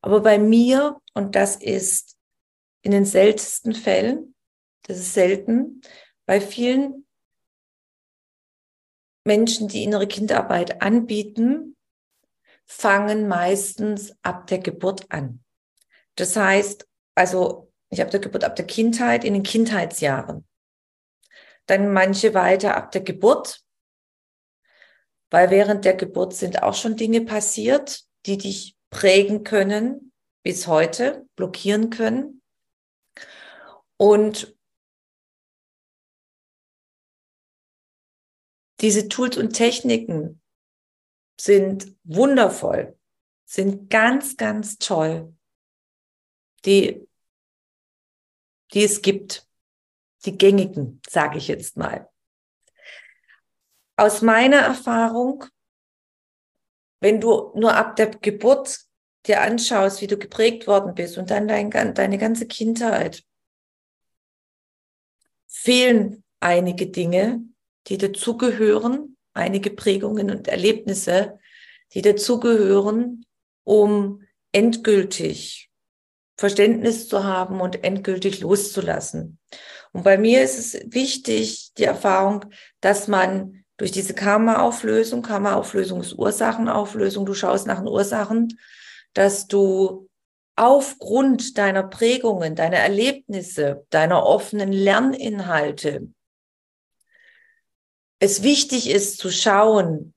Aber 0.06 0.22
bei 0.22 0.38
mir, 0.38 1.02
und 1.16 1.34
das 1.34 1.56
ist 1.56 2.16
in 2.84 2.92
den 2.92 3.06
seltensten 3.06 3.74
Fällen, 3.74 4.36
das 4.84 5.00
ist 5.00 5.16
selten, 5.16 5.82
bei 6.28 6.40
vielen 6.40 7.08
Menschen, 9.26 9.68
die 9.68 9.84
innere 9.84 10.06
Kindarbeit 10.06 10.84
anbieten, 10.84 11.76
fangen 12.68 13.28
meistens 13.28 14.16
ab 14.22 14.46
der 14.46 14.60
Geburt 14.60 15.12
an. 15.12 15.44
Das 16.14 16.36
heißt, 16.36 16.88
also 17.16 17.74
ich 17.90 18.00
habe 18.00 18.12
der 18.12 18.20
Geburt 18.20 18.44
ab 18.44 18.56
der 18.56 18.68
Kindheit 18.68 19.24
in 19.24 19.34
den 19.34 19.42
Kindheitsjahren. 19.42 20.48
Dann 21.66 21.92
manche 21.92 22.36
weiter 22.36 22.78
ab 22.78 22.92
der 22.92 23.02
Geburt, 23.02 23.64
weil 25.32 25.50
während 25.50 25.84
der 25.84 25.96
Geburt 25.96 26.36
sind 26.36 26.62
auch 26.62 26.76
schon 26.76 26.96
Dinge 26.96 27.22
passiert, 27.22 28.04
die 28.28 28.38
dich 28.38 28.75
prägen 28.96 29.44
können 29.44 30.14
bis 30.42 30.68
heute, 30.68 31.28
blockieren 31.36 31.90
können. 31.90 32.42
Und 33.98 34.56
diese 38.80 39.10
Tools 39.10 39.38
und 39.38 39.52
Techniken 39.52 40.42
sind 41.38 41.94
wundervoll, 42.06 42.98
sind 43.44 43.90
ganz, 43.90 44.38
ganz 44.38 44.78
toll, 44.78 45.36
die, 46.64 47.06
die 48.74 48.84
es 48.86 49.02
gibt, 49.02 49.46
die 50.24 50.38
gängigen, 50.38 51.02
sage 51.10 51.38
ich 51.38 51.50
jetzt 51.50 51.76
mal 51.76 52.10
aus 53.98 54.22
meiner 54.22 54.58
Erfahrung, 54.58 55.46
wenn 57.00 57.22
du 57.22 57.52
nur 57.56 57.76
ab 57.76 57.96
der 57.96 58.08
Geburt 58.08 58.85
dir 59.28 59.42
anschaust, 59.42 60.02
wie 60.02 60.08
du 60.08 60.18
geprägt 60.18 60.68
worden 60.68 60.96
bist 60.96 61.18
und 61.18 61.32
dann 61.32 61.48
dein, 61.48 61.70
deine 61.72 62.18
ganze 62.18 62.48
Kindheit, 62.48 63.24
fehlen 65.48 66.24
einige 66.40 66.88
Dinge, 66.88 67.42
die 67.88 67.98
dazugehören, 67.98 69.18
einige 69.34 69.72
Prägungen 69.72 70.30
und 70.30 70.48
Erlebnisse, 70.48 71.40
die 71.94 72.02
dazugehören, 72.02 73.26
um 73.64 74.22
endgültig 74.52 75.70
Verständnis 76.38 77.08
zu 77.08 77.24
haben 77.24 77.62
und 77.62 77.84
endgültig 77.84 78.42
loszulassen. 78.42 79.40
Und 79.94 80.04
bei 80.04 80.18
mir 80.18 80.44
ist 80.44 80.60
es 80.60 80.94
wichtig, 80.94 81.72
die 81.78 81.86
Erfahrung, 81.86 82.46
dass 82.82 83.08
man 83.08 83.64
durch 83.78 83.92
diese 83.92 84.14
Karma-Auflösung, 84.14 85.22
Karma-Auflösung 85.22 86.02
ist 86.02 86.14
Ursachenauflösung, 86.14 87.26
du 87.26 87.34
schaust 87.34 87.68
nach 87.68 87.80
den 87.80 87.88
Ursachen, 87.88 88.60
dass 89.16 89.48
du 89.48 90.08
aufgrund 90.56 91.58
deiner 91.58 91.84
Prägungen, 91.84 92.56
deiner 92.56 92.78
Erlebnisse, 92.78 93.88
deiner 93.90 94.24
offenen 94.24 94.72
Lerninhalte, 94.72 96.08
es 98.20 98.44
wichtig 98.44 98.90
ist 98.90 99.18
zu 99.18 99.32
schauen, 99.32 100.14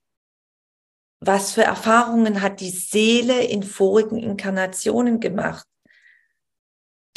was 1.19 1.51
für 1.51 1.63
Erfahrungen 1.63 2.41
hat 2.41 2.61
die 2.61 2.69
Seele 2.69 3.43
in 3.43 3.63
vorigen 3.63 4.17
Inkarnationen 4.17 5.19
gemacht 5.19 5.65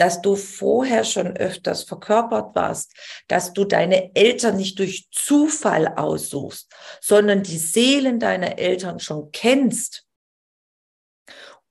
dass 0.02 0.20
du 0.20 0.34
vorher 0.34 1.04
schon 1.04 1.36
öfters 1.36 1.84
verkörpert 1.84 2.56
warst, 2.56 2.92
dass 3.28 3.52
du 3.52 3.64
deine 3.64 4.14
Eltern 4.16 4.56
nicht 4.56 4.78
durch 4.78 5.08
Zufall 5.12 5.86
aussuchst, 5.86 6.72
sondern 7.00 7.42
die 7.42 7.58
Seelen 7.58 8.18
deiner 8.18 8.58
Eltern 8.58 8.98
schon 8.98 9.30
kennst 9.30 10.04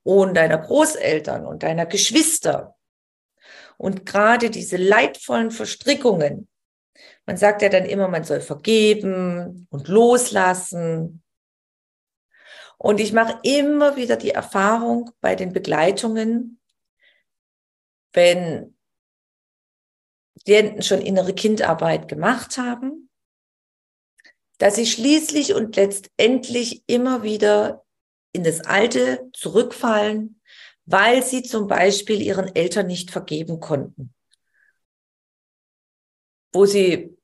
und 0.04 0.36
deiner 0.36 0.58
Großeltern 0.58 1.46
und 1.46 1.64
deiner 1.64 1.86
Geschwister. 1.86 2.76
Und 3.78 4.06
gerade 4.06 4.50
diese 4.50 4.78
leidvollen 4.78 5.52
Verstrickungen 5.52 6.48
Man 7.26 7.38
sagt 7.38 7.62
ja 7.62 7.70
dann 7.70 7.86
immer, 7.86 8.08
man 8.08 8.24
soll 8.24 8.42
vergeben 8.42 9.68
und 9.70 9.88
loslassen. 9.88 11.24
Und 12.78 13.00
ich 13.00 13.14
mache 13.14 13.40
immer 13.44 13.96
wieder 13.96 14.18
die 14.18 14.32
Erfahrung 14.32 15.12
bei 15.22 15.36
den 15.36 15.54
Begleitungen, 15.54 16.60
wenn 18.14 18.76
Klienten 20.44 20.82
schon 20.82 21.02
innere 21.02 21.34
Kindarbeit 21.34 22.08
gemacht 22.08 22.58
haben, 22.58 23.10
dass 24.58 24.76
sie 24.76 24.88
schließlich 24.88 25.54
und 25.54 25.76
letztendlich 25.76 26.84
immer 26.88 27.24
wieder 27.24 27.86
in 28.34 28.44
das 28.44 28.62
Alte 28.62 29.30
zurückfallen, 29.34 30.42
weil 30.86 31.24
sie 31.24 31.44
zum 31.44 31.68
Beispiel 31.68 32.22
ihren 32.22 32.56
Eltern 32.56 32.88
nicht 32.88 33.12
vergeben 33.12 33.60
konnten. 33.60 34.14
Wo 36.54 36.66
sie 36.66 37.18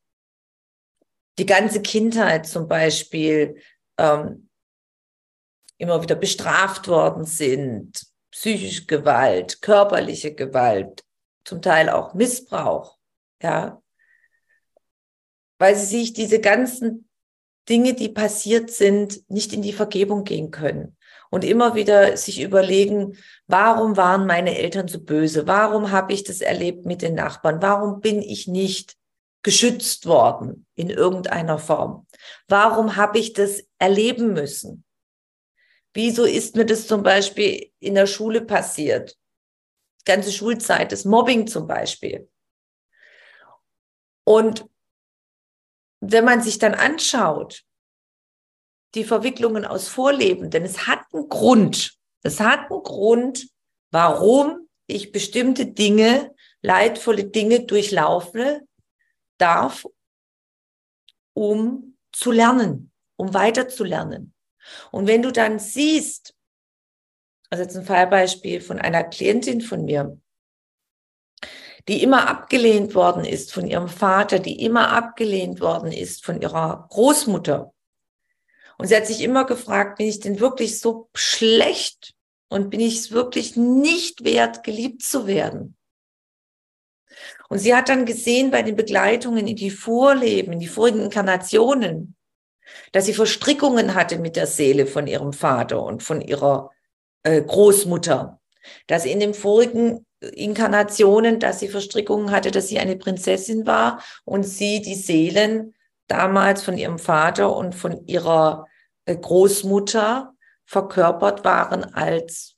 die 1.38 1.46
ganze 1.46 1.82
Kindheit 1.82 2.48
zum 2.48 2.68
Beispiel 2.68 3.62
ähm, 3.98 4.50
immer 5.78 6.02
wieder 6.02 6.16
bestraft 6.16 6.88
worden 6.88 7.26
sind, 7.26 8.06
psychische 8.32 8.86
Gewalt, 8.86 9.62
körperliche 9.62 10.34
Gewalt, 10.34 11.04
zum 11.44 11.62
Teil 11.62 11.90
auch 11.90 12.14
Missbrauch, 12.14 12.98
ja, 13.42 13.82
weil 15.60 15.76
sie 15.76 16.00
sich 16.00 16.14
diese 16.14 16.40
ganzen 16.40 17.10
Dinge, 17.70 17.94
die 17.94 18.10
passiert 18.10 18.70
sind, 18.70 19.30
nicht 19.30 19.54
in 19.54 19.62
die 19.62 19.74
Vergebung 19.74 20.24
gehen 20.24 20.52
können 20.52 20.97
und 21.30 21.44
immer 21.44 21.76
wieder 21.76 22.16
sich 22.18 22.42
überlegen, 22.42 23.18
warum 23.48 23.98
waren 23.98 24.26
meine 24.26 24.58
Eltern 24.58 24.88
so 24.88 25.00
böse? 25.00 25.48
Warum 25.48 25.92
habe 25.92 26.14
ich 26.14 26.24
das 26.24 26.42
erlebt 26.42 26.86
mit 26.86 27.02
den 27.02 27.16
Nachbarn? 27.16 27.62
Warum 27.62 28.00
bin 28.00 28.22
ich 28.22 28.48
nicht 28.48 28.96
geschützt 29.44 30.06
worden 30.06 30.66
in 30.76 30.90
irgendeiner 30.90 31.60
Form? 31.60 32.08
Warum 32.48 32.96
habe 32.96 33.20
ich 33.20 33.34
das 33.34 33.64
erleben 33.80 34.34
müssen? 34.34 34.84
Wieso 35.94 36.26
ist 36.26 36.56
mir 36.56 36.66
das 36.66 36.88
zum 36.88 37.04
Beispiel 37.04 37.72
in 37.80 37.96
der 37.96 38.08
Schule 38.08 38.42
passiert? 38.42 39.18
Die 40.02 40.12
ganze 40.12 40.32
Schulzeit, 40.32 40.92
das 40.92 41.06
Mobbing 41.06 41.48
zum 41.48 41.68
Beispiel. 41.68 42.30
Und 44.24 44.66
wenn 46.00 46.26
man 46.26 46.42
sich 46.42 46.60
dann 46.60 46.76
anschaut, 46.76 47.64
die 48.96 49.04
Verwicklungen 49.04 49.66
aus 49.66 49.88
Vorleben, 49.88 50.50
denn 50.50 50.64
es 50.64 50.88
hat 50.88 51.00
einen 51.14 51.30
Grund. 51.30 51.98
Es 52.24 52.40
hat 52.40 52.72
einen 52.72 52.84
Grund, 52.84 53.48
warum 53.92 54.68
ich 54.88 55.12
bestimmte 55.12 55.68
Dinge, 55.68 56.34
leidvolle 56.62 57.26
Dinge 57.26 57.66
durchlaufe 57.66 58.62
darf, 59.38 59.86
um 61.34 61.98
zu 62.12 62.32
lernen, 62.32 62.92
um 63.16 63.34
weiter 63.34 63.68
zu 63.70 63.84
lernen. 63.84 64.34
Und 64.92 65.08
wenn 65.08 65.22
du 65.22 65.32
dann 65.32 65.60
siehst, 65.60 66.34
also 67.50 67.64
jetzt 67.64 67.78
ein 67.78 67.86
Fallbeispiel 67.86 68.62
von 68.62 68.80
einer 68.80 69.04
Klientin 69.04 69.62
von 69.62 69.86
mir, 69.86 70.20
die 71.88 72.04
immer 72.04 72.28
abgelehnt 72.28 72.96
worden 72.96 73.24
ist 73.24 73.54
von 73.54 73.66
ihrem 73.66 73.88
Vater, 73.88 74.40
die 74.40 74.64
immer 74.64 74.92
abgelehnt 74.92 75.62
worden 75.62 75.92
ist 75.92 76.26
von 76.26 76.42
ihrer 76.42 76.86
Großmutter. 76.90 77.74
Und 78.78 78.88
sie 78.88 78.96
hat 78.96 79.08
sich 79.08 79.22
immer 79.22 79.46
gefragt, 79.46 79.98
bin 79.98 80.08
ich 80.08 80.20
denn 80.20 80.40
wirklich 80.40 80.80
so 80.80 81.10
schlecht 81.16 82.14
und 82.50 82.70
bin 82.70 82.80
ich 82.80 82.98
es 82.98 83.12
wirklich 83.12 83.56
nicht 83.56 84.24
wert, 84.24 84.64
geliebt 84.64 85.02
zu 85.02 85.28
werden? 85.28 85.76
Und 87.50 87.60
sie 87.60 87.74
hat 87.74 87.90
dann 87.90 88.06
gesehen 88.06 88.52
bei 88.52 88.62
den 88.62 88.76
Begleitungen 88.76 89.48
in 89.48 89.56
die 89.56 89.72
Vorleben, 89.72 90.54
in 90.54 90.60
die 90.60 90.68
vorigen 90.68 91.02
Inkarnationen, 91.02 92.16
dass 92.92 93.06
sie 93.06 93.14
Verstrickungen 93.14 93.96
hatte 93.96 94.20
mit 94.20 94.36
der 94.36 94.48
Seele 94.48 94.86
von 94.86 95.08
ihrem 95.08 95.34
Vater 95.34 95.82
und 95.82 96.04
von 96.04 96.22
ihrer 96.22 96.72
äh, 97.24 97.42
Großmutter, 97.42 98.40
dass 98.88 99.06
in 99.06 99.20
den 99.20 99.34
vorigen 99.34 100.06
Inkarnationen, 100.20 101.40
dass 101.40 101.60
sie 101.60 101.70
Verstrickungen 101.70 102.32
hatte, 102.32 102.52
dass 102.52 102.68
sie 102.68 102.80
eine 102.80 102.98
Prinzessin 102.98 103.66
war 103.66 104.04
und 104.26 104.44
sie 104.44 104.82
die 104.82 104.96
Seelen 104.96 105.74
damals 106.08 106.64
von 106.64 106.78
ihrem 106.78 107.00
Vater 107.00 107.56
und 107.56 107.76
von 107.76 108.06
ihrer 108.08 108.66
äh, 109.06 109.16
Großmutter 109.16 110.34
verkörpert 110.66 111.44
waren 111.46 111.84
als 111.94 112.56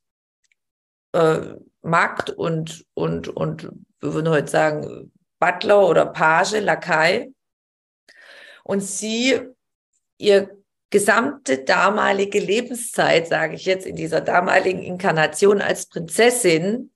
äh, 1.13 1.55
Magd 1.81 2.29
und, 2.29 2.85
und, 2.93 3.27
und 3.29 3.69
wir 3.99 4.13
würden 4.13 4.29
heute 4.29 4.51
sagen, 4.51 5.11
Butler 5.39 5.87
oder 5.87 6.05
Page, 6.05 6.59
Lakai. 6.59 7.31
Und 8.63 8.81
sie, 8.81 9.39
ihr 10.17 10.49
gesamte 10.89 11.63
damalige 11.63 12.39
Lebenszeit, 12.39 13.27
sage 13.27 13.55
ich 13.55 13.65
jetzt, 13.65 13.85
in 13.85 13.95
dieser 13.95 14.21
damaligen 14.21 14.81
Inkarnation 14.81 15.61
als 15.61 15.87
Prinzessin, 15.87 16.91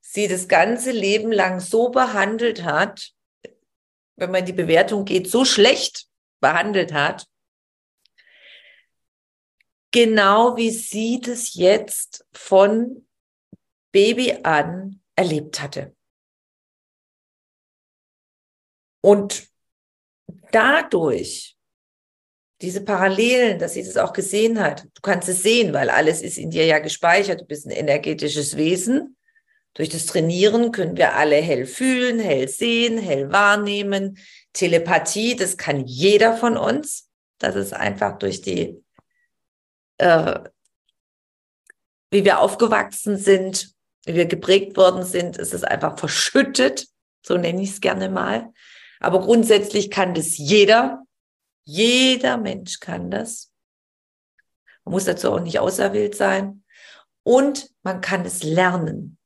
sie 0.00 0.28
das 0.28 0.48
ganze 0.48 0.90
Leben 0.90 1.32
lang 1.32 1.60
so 1.60 1.90
behandelt 1.90 2.64
hat, 2.64 3.12
wenn 4.18 4.32
man 4.32 4.44
die 4.44 4.52
Bewertung 4.52 5.04
geht, 5.04 5.30
so 5.30 5.44
schlecht 5.44 6.06
behandelt 6.40 6.92
hat, 6.92 7.26
genau 9.92 10.56
wie 10.56 10.70
sie 10.70 11.20
das 11.20 11.54
jetzt 11.54 12.26
von 12.32 13.06
Baby 13.92 14.40
an 14.42 15.00
erlebt 15.14 15.60
hatte. 15.60 15.94
Und 19.00 19.48
dadurch, 20.50 21.56
diese 22.60 22.84
Parallelen, 22.84 23.60
dass 23.60 23.74
sie 23.74 23.84
das 23.84 23.96
auch 23.96 24.12
gesehen 24.12 24.58
hat, 24.58 24.82
du 24.82 25.00
kannst 25.00 25.28
es 25.28 25.44
sehen, 25.44 25.72
weil 25.72 25.90
alles 25.90 26.22
ist 26.22 26.38
in 26.38 26.50
dir 26.50 26.66
ja 26.66 26.80
gespeichert, 26.80 27.40
du 27.40 27.44
bist 27.44 27.66
ein 27.66 27.70
energetisches 27.70 28.56
Wesen. 28.56 29.16
Durch 29.78 29.90
das 29.90 30.06
Trainieren 30.06 30.72
können 30.72 30.96
wir 30.96 31.14
alle 31.14 31.36
hell 31.36 31.64
fühlen, 31.64 32.18
hell 32.18 32.48
sehen, 32.48 32.98
hell 32.98 33.30
wahrnehmen. 33.30 34.18
Telepathie, 34.52 35.36
das 35.36 35.56
kann 35.56 35.86
jeder 35.86 36.36
von 36.36 36.56
uns. 36.56 37.08
Das 37.38 37.54
ist 37.54 37.72
einfach 37.72 38.18
durch 38.18 38.42
die, 38.42 38.82
äh, 39.98 40.40
wie 42.10 42.24
wir 42.24 42.40
aufgewachsen 42.40 43.18
sind, 43.18 43.72
wie 44.04 44.14
wir 44.14 44.26
geprägt 44.26 44.76
worden 44.76 45.04
sind, 45.04 45.36
ist 45.36 45.54
es 45.54 45.62
einfach 45.62 45.96
verschüttet. 45.96 46.88
So 47.24 47.36
nenne 47.36 47.62
ich 47.62 47.70
es 47.70 47.80
gerne 47.80 48.08
mal. 48.08 48.52
Aber 48.98 49.20
grundsätzlich 49.20 49.92
kann 49.92 50.12
das 50.12 50.38
jeder. 50.38 51.04
Jeder 51.64 52.36
Mensch 52.36 52.80
kann 52.80 53.12
das. 53.12 53.52
Man 54.84 54.94
muss 54.94 55.04
dazu 55.04 55.30
auch 55.30 55.40
nicht 55.40 55.60
auserwählt 55.60 56.16
sein. 56.16 56.64
Und 57.22 57.70
man 57.84 58.00
kann 58.00 58.24
es 58.24 58.42
lernen. 58.42 59.17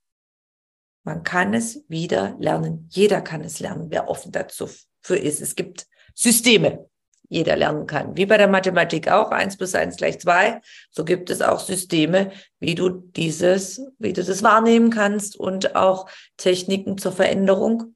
Man 1.05 1.25
kann 1.25 1.55
es 1.55 1.85
wieder 1.89 2.37
lernen. 2.39 2.89
Jeder 2.91 3.21
kann 3.21 3.43
es 3.43 3.61
lernen, 3.61 3.87
wer 3.91 4.09
offen 4.09 4.33
dazu 4.33 4.69
für 5.01 5.17
ist. 5.17 5.41
Es 5.41 5.57
gibt 5.57 5.87
Systeme, 6.15 6.89
jeder 7.29 7.57
lernen 7.57 7.87
kann. 7.87 8.17
Wie 8.17 8.27
bei 8.27 8.37
der 8.37 8.47
Mathematik 8.47 9.09
auch, 9.09 9.31
eins 9.31 9.57
plus 9.57 9.75
eins 9.75 9.97
gleich 9.97 10.21
zwei. 10.21 10.61
So 10.91 11.05
gibt 11.05 11.31
es 11.31 11.43
auch 11.43 11.61
Systeme, 11.61 12.31
wie 12.61 12.75
du 12.75 12.89
dieses, 12.91 13.81
wie 13.99 14.13
du 14.13 14.23
das 14.23 14.43
wahrnehmen 14.43 14.91
kannst 14.91 15.37
und 15.37 15.75
auch 15.75 16.09
Techniken 16.37 16.99
zur 16.99 17.13
Veränderung 17.13 17.95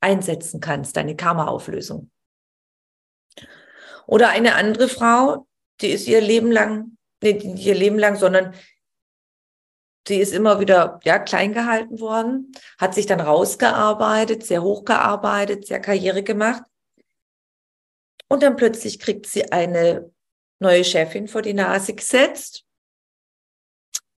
einsetzen 0.00 0.60
kannst, 0.60 0.96
deine 0.96 1.16
Karma-Auflösung. 1.16 2.10
Oder 4.06 4.28
eine 4.28 4.54
andere 4.54 4.88
Frau, 4.88 5.46
die 5.80 5.88
ist 5.88 6.06
ihr 6.06 6.20
Leben 6.20 6.52
lang, 6.52 6.98
nicht 7.22 7.42
ihr 7.42 7.74
Leben 7.74 7.98
lang, 7.98 8.16
sondern 8.16 8.54
die 10.08 10.16
ist 10.16 10.32
immer 10.32 10.60
wieder 10.60 11.00
ja, 11.04 11.18
klein 11.18 11.52
gehalten 11.52 12.00
worden, 12.00 12.52
hat 12.78 12.94
sich 12.94 13.06
dann 13.06 13.20
rausgearbeitet, 13.20 14.44
sehr 14.44 14.62
hochgearbeitet, 14.62 15.66
sehr 15.66 15.80
Karriere 15.80 16.22
gemacht. 16.22 16.62
Und 18.28 18.42
dann 18.42 18.56
plötzlich 18.56 18.98
kriegt 18.98 19.26
sie 19.26 19.50
eine 19.52 20.10
neue 20.58 20.84
Chefin 20.84 21.28
vor 21.28 21.42
die 21.42 21.54
Nase 21.54 21.94
gesetzt 21.94 22.64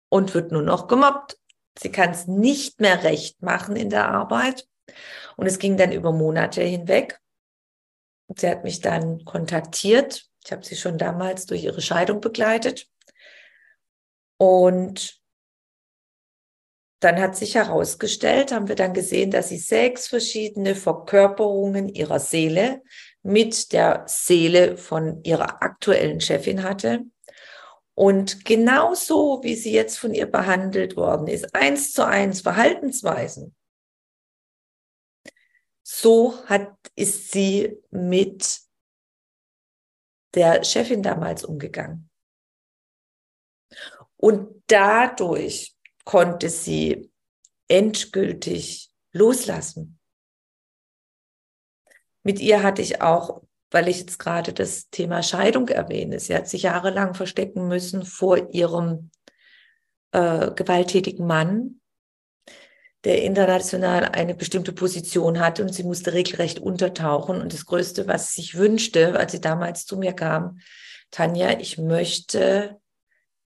und 0.10 0.34
wird 0.34 0.52
nur 0.52 0.62
noch 0.62 0.88
gemobbt. 0.88 1.38
Sie 1.78 1.92
kann 1.92 2.12
es 2.12 2.28
nicht 2.28 2.80
mehr 2.80 3.04
recht 3.04 3.42
machen 3.42 3.76
in 3.76 3.90
der 3.90 4.10
Arbeit. 4.10 4.68
Und 5.36 5.48
es 5.48 5.60
ging 5.60 5.78
dann 5.78 5.92
über 5.92 6.12
Monate 6.12 6.62
hinweg. 6.62 7.20
Sie 8.36 8.50
hat 8.50 8.64
mich 8.64 8.80
dann 8.80 9.26
kontaktiert. 9.26 10.30
Ich 10.44 10.52
habe 10.52 10.64
sie 10.64 10.76
schon 10.76 10.98
damals 10.98 11.46
durch 11.46 11.64
ihre 11.64 11.82
Scheidung 11.82 12.22
begleitet. 12.22 12.88
Und 14.38 15.22
dann 17.00 17.20
hat 17.20 17.36
sich 17.36 17.56
herausgestellt, 17.56 18.52
haben 18.52 18.68
wir 18.68 18.76
dann 18.76 18.94
gesehen, 18.94 19.32
dass 19.32 19.50
sie 19.50 19.58
sechs 19.58 20.08
verschiedene 20.08 20.76
Verkörperungen 20.76 21.90
ihrer 21.90 22.20
Seele 22.20 22.82
mit 23.22 23.74
der 23.74 24.04
Seele 24.08 24.78
von 24.78 25.24
ihrer 25.24 25.62
aktuellen 25.62 26.22
Chefin 26.22 26.64
hatte. 26.64 27.06
Und 27.94 28.44
genauso, 28.46 29.42
wie 29.44 29.56
sie 29.56 29.72
jetzt 29.72 29.98
von 29.98 30.14
ihr 30.14 30.26
behandelt 30.26 30.96
worden 30.96 31.28
ist, 31.28 31.56
eins 31.56 31.94
zu 31.94 32.06
eins 32.06 32.42
Verhaltensweisen, 32.42 33.56
so 35.82 36.44
hat, 36.46 36.76
ist 36.96 37.32
sie 37.32 37.78
mit 37.92 38.60
der 40.34 40.64
Chefin 40.64 41.02
damals 41.04 41.46
umgegangen. 41.46 42.10
Und 44.18 44.64
dadurch 44.68 45.75
konnte 46.06 46.50
sie 46.50 47.12
endgültig 47.68 48.92
loslassen. 49.12 50.00
Mit 52.24 52.40
ihr 52.40 52.64
hatte 52.64 52.82
ich 52.82 53.02
auch, 53.02 53.44
weil 53.72 53.88
ich 53.88 54.00
jetzt 54.00 54.20
gerade 54.20 54.54
das 54.54 54.90
Thema 54.90 55.22
Scheidung 55.22 55.68
erwähne, 55.68 56.20
sie 56.20 56.36
hat 56.36 56.48
sich 56.48 56.64
jahrelang 56.64 57.14
verstecken 57.14 57.68
müssen 57.68 58.06
vor 58.06 58.54
ihrem 58.54 59.12
äh, 60.12 60.52
gewalttätigen 60.52 61.28
Mann, 61.28 61.82
der 63.04 63.22
international 63.22 64.06
eine 64.06 64.34
bestimmte 64.34 64.74
Position 64.74 65.40
hatte 65.40 65.62
und 65.62 65.74
sie 65.74 65.84
musste 65.84 66.14
regelrecht 66.14 66.60
untertauchen. 66.60 67.42
Und 67.42 67.54
das 67.54 67.66
Größte, 67.66 68.08
was 68.08 68.34
sie 68.34 68.42
sich 68.42 68.56
wünschte, 68.56 69.20
als 69.20 69.32
sie 69.32 69.42
damals 69.42 69.86
zu 69.86 69.98
mir 69.98 70.14
kam, 70.14 70.60
Tanja, 71.12 71.60
ich 71.60 71.78
möchte 71.78 72.80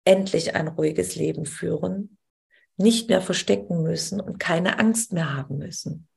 endlich 0.04 0.54
ein 0.54 0.68
ruhiges 0.68 1.14
Leben 1.14 1.46
führen, 1.46 2.18
nicht 2.76 3.08
mehr 3.08 3.20
verstecken 3.20 3.82
müssen 3.82 4.20
und 4.20 4.38
keine 4.38 4.78
Angst 4.78 5.12
mehr 5.12 5.34
haben 5.34 5.58
müssen. 5.58 6.08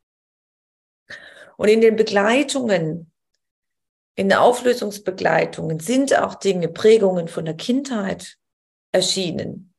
Und 1.56 1.70
in 1.70 1.82
den 1.82 1.96
Begleitungen, 1.96 3.12
in 4.16 4.30
den 4.30 4.38
Auflösungsbegleitungen 4.38 5.80
sind 5.80 6.18
auch 6.18 6.36
Dinge, 6.36 6.68
Prägungen 6.70 7.28
von 7.28 7.46
der 7.46 7.56
Kindheit 7.56 8.38
erschienen. 8.92 9.74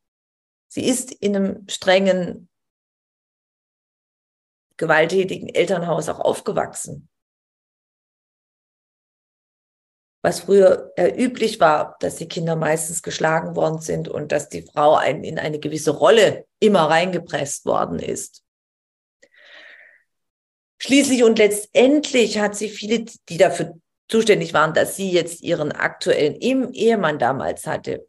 Sie 0.68 0.86
ist 0.86 1.12
in 1.12 1.34
einem 1.34 1.68
strengen, 1.68 2.48
gewalttätigen 4.76 5.48
Elternhaus 5.48 6.08
auch 6.08 6.20
aufgewachsen 6.20 7.08
was 10.22 10.40
früher 10.40 10.92
üblich 11.16 11.60
war, 11.60 11.96
dass 12.00 12.16
die 12.16 12.28
Kinder 12.28 12.56
meistens 12.56 13.02
geschlagen 13.02 13.56
worden 13.56 13.80
sind 13.80 14.08
und 14.08 14.32
dass 14.32 14.48
die 14.48 14.62
Frau 14.62 14.98
in 15.00 15.38
eine 15.38 15.60
gewisse 15.60 15.92
Rolle 15.92 16.46
immer 16.60 16.90
reingepresst 16.90 17.66
worden 17.66 17.98
ist. 17.98 18.42
Schließlich 20.80 21.24
und 21.24 21.38
letztendlich 21.38 22.38
hat 22.38 22.54
sie 22.56 22.68
viele, 22.68 23.04
die 23.28 23.36
dafür 23.36 23.80
zuständig 24.08 24.54
waren, 24.54 24.74
dass 24.74 24.94
sie 24.96 25.10
jetzt 25.10 25.42
ihren 25.42 25.72
aktuellen 25.72 26.40
Ehemann 26.40 27.18
damals 27.18 27.66
hatte. 27.66 28.06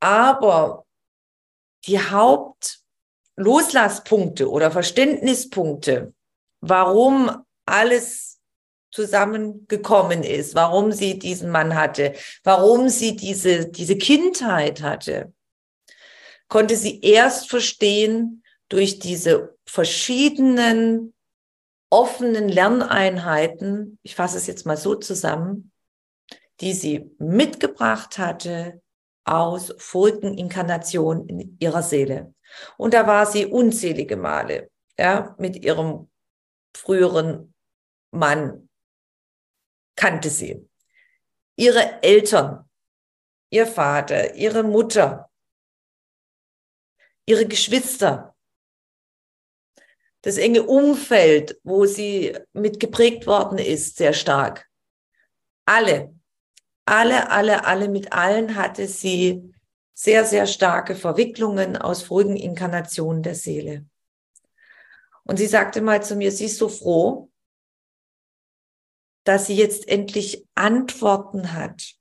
Aber 0.00 0.84
die 1.86 1.98
Hauptloslasspunkte 1.98 4.50
oder 4.50 4.70
Verständnispunkte, 4.70 6.12
warum 6.60 7.44
alles 7.66 8.38
zusammengekommen 8.92 10.22
ist, 10.22 10.54
warum 10.54 10.92
sie 10.92 11.18
diesen 11.18 11.50
Mann 11.50 11.74
hatte, 11.74 12.14
warum 12.44 12.88
sie 12.88 13.16
diese, 13.16 13.68
diese 13.68 13.96
Kindheit 13.96 14.82
hatte, 14.82 15.32
konnte 16.50 16.76
sie 16.76 17.00
erst 17.00 17.48
verstehen 17.48 18.42
durch 18.68 18.98
diese 18.98 19.56
verschiedenen 19.64 21.14
offenen 21.88 22.48
Lerneinheiten, 22.48 23.98
ich 24.02 24.14
fasse 24.14 24.36
es 24.36 24.46
jetzt 24.46 24.66
mal 24.66 24.76
so 24.76 24.94
zusammen, 24.96 25.72
die 26.60 26.74
sie 26.74 27.10
mitgebracht 27.18 28.18
hatte 28.18 28.82
aus 29.24 29.72
vorigen 29.78 30.36
Inkarnationen 30.36 31.28
in 31.28 31.56
ihrer 31.60 31.82
Seele. 31.82 32.34
Und 32.76 32.94
da 32.94 33.06
war 33.06 33.26
sie 33.26 33.46
unzählige 33.46 34.16
Male, 34.16 34.70
ja, 34.98 35.34
mit 35.38 35.56
ihrem 35.64 36.10
früheren 36.76 37.54
Mann 38.10 38.68
kannte 39.96 40.30
sie. 40.30 40.68
Ihre 41.56 42.02
Eltern, 42.02 42.68
ihr 43.50 43.66
Vater, 43.66 44.34
ihre 44.34 44.62
Mutter, 44.62 45.29
ihre 47.30 47.46
Geschwister, 47.46 48.34
das 50.22 50.36
enge 50.36 50.64
Umfeld, 50.64 51.60
wo 51.62 51.86
sie 51.86 52.36
mitgeprägt 52.52 53.26
worden 53.28 53.58
ist, 53.58 53.96
sehr 53.96 54.12
stark. 54.12 54.68
Alle, 55.64 56.12
alle, 56.84 57.30
alle, 57.30 57.64
alle, 57.64 57.88
mit 57.88 58.12
allen 58.12 58.56
hatte 58.56 58.88
sie 58.88 59.54
sehr, 59.94 60.24
sehr 60.24 60.46
starke 60.46 60.96
Verwicklungen 60.96 61.76
aus 61.76 62.02
vorigen 62.02 62.36
Inkarnationen 62.36 63.22
der 63.22 63.36
Seele. 63.36 63.86
Und 65.22 65.36
sie 65.36 65.46
sagte 65.46 65.80
mal 65.80 66.02
zu 66.02 66.16
mir, 66.16 66.32
sie 66.32 66.46
ist 66.46 66.58
so 66.58 66.68
froh, 66.68 67.30
dass 69.22 69.46
sie 69.46 69.54
jetzt 69.54 69.86
endlich 69.86 70.48
Antworten 70.56 71.52
hat, 71.52 71.94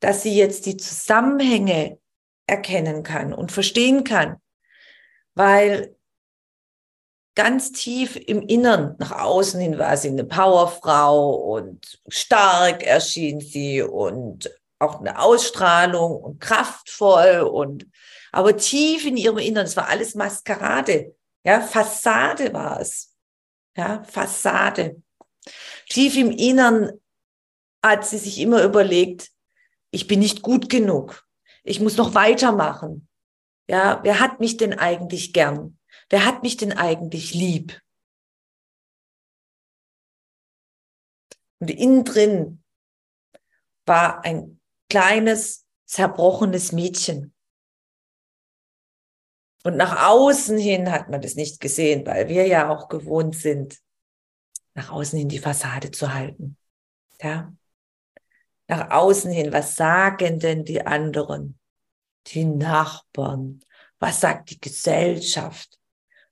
dass 0.00 0.22
sie 0.22 0.36
jetzt 0.36 0.66
die 0.66 0.76
Zusammenhänge 0.76 1.98
erkennen 2.46 3.02
kann 3.02 3.32
und 3.32 3.52
verstehen 3.52 4.04
kann, 4.04 4.36
weil 5.34 5.96
ganz 7.34 7.72
tief 7.72 8.16
im 8.16 8.42
Innern, 8.42 8.96
nach 8.98 9.12
außen 9.12 9.60
hin 9.60 9.78
war 9.78 9.96
sie 9.96 10.08
eine 10.08 10.24
Powerfrau 10.24 11.30
und 11.30 12.00
stark 12.08 12.82
erschien 12.82 13.40
sie 13.40 13.82
und 13.82 14.50
auch 14.78 15.00
eine 15.00 15.18
Ausstrahlung 15.18 16.16
und 16.16 16.40
kraftvoll 16.40 17.40
und 17.40 17.86
aber 18.32 18.56
tief 18.56 19.06
in 19.06 19.16
ihrem 19.16 19.38
Innern, 19.38 19.66
es 19.66 19.76
war 19.76 19.88
alles 19.88 20.14
Maskerade, 20.14 21.14
ja, 21.44 21.60
Fassade 21.60 22.52
war 22.52 22.80
es, 22.80 23.14
ja, 23.76 24.02
Fassade. 24.04 25.02
Tief 25.88 26.16
im 26.16 26.30
Innern 26.30 26.92
hat 27.82 28.06
sie 28.06 28.18
sich 28.18 28.38
immer 28.38 28.62
überlegt, 28.62 29.30
ich 29.90 30.06
bin 30.06 30.20
nicht 30.20 30.42
gut 30.42 30.68
genug. 30.68 31.26
Ich 31.64 31.80
muss 31.80 31.96
noch 31.96 32.14
weitermachen. 32.14 33.08
Ja, 33.70 34.00
wer 34.02 34.18
hat 34.18 34.40
mich 34.40 34.56
denn 34.56 34.76
eigentlich 34.76 35.32
gern? 35.32 35.78
Wer 36.08 36.26
hat 36.26 36.42
mich 36.42 36.56
denn 36.56 36.72
eigentlich 36.72 37.34
lieb? 37.34 37.80
Und 41.60 41.70
innen 41.70 42.04
drin 42.04 42.64
war 43.86 44.24
ein 44.24 44.60
kleines, 44.88 45.68
zerbrochenes 45.84 46.72
Mädchen. 46.72 47.32
Und 49.62 49.76
nach 49.76 50.04
außen 50.04 50.58
hin 50.58 50.90
hat 50.90 51.08
man 51.08 51.20
das 51.20 51.36
nicht 51.36 51.60
gesehen, 51.60 52.04
weil 52.06 52.26
wir 52.26 52.48
ja 52.48 52.70
auch 52.70 52.88
gewohnt 52.88 53.36
sind, 53.36 53.78
nach 54.74 54.90
außen 54.90 55.16
hin 55.16 55.28
die 55.28 55.38
Fassade 55.38 55.92
zu 55.92 56.12
halten. 56.12 56.56
Ja. 57.22 57.54
Nach 58.66 58.90
außen 58.90 59.30
hin, 59.30 59.52
was 59.52 59.76
sagen 59.76 60.40
denn 60.40 60.64
die 60.64 60.84
anderen? 60.84 61.59
Die 62.28 62.44
Nachbarn. 62.44 63.60
Was 63.98 64.20
sagt 64.20 64.50
die 64.50 64.60
Gesellschaft? 64.60 65.78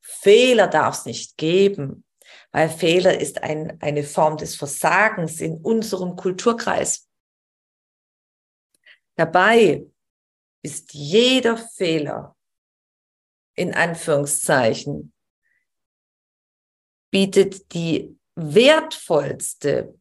Fehler 0.01 0.69
darf 0.69 0.99
es 0.99 1.05
nicht 1.05 1.37
geben, 1.37 2.05
weil 2.51 2.69
Fehler 2.69 3.21
ist 3.21 3.43
ein, 3.43 3.81
eine 3.83 4.05
Form 4.05 4.37
des 4.37 4.57
Versagens 4.57 5.41
in 5.41 5.59
unserem 5.59 6.17
Kulturkreis. 6.17 7.09
Dabei 9.17 9.85
ist 10.63 10.95
jeder 10.95 11.57
Fehler 11.57 12.37
in 13.55 13.75
Anführungszeichen 13.75 15.13
bietet 17.11 17.73
die 17.75 18.17
wertvollste 18.37 19.99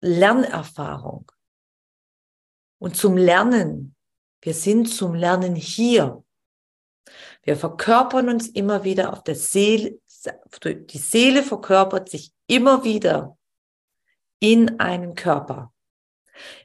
Lernerfahrung. 0.00 1.30
Und 2.78 2.96
zum 2.96 3.16
Lernen, 3.16 3.95
wir 4.46 4.54
sind 4.54 4.86
zum 4.86 5.14
Lernen 5.14 5.56
hier. 5.56 6.22
Wir 7.42 7.56
verkörpern 7.56 8.28
uns 8.28 8.46
immer 8.46 8.84
wieder 8.84 9.12
auf 9.12 9.24
der 9.24 9.34
Seele, 9.34 9.98
die 10.64 10.98
Seele 10.98 11.42
verkörpert 11.42 12.08
sich 12.08 12.32
immer 12.46 12.84
wieder 12.84 13.36
in 14.38 14.78
einem 14.78 15.16
Körper. 15.16 15.72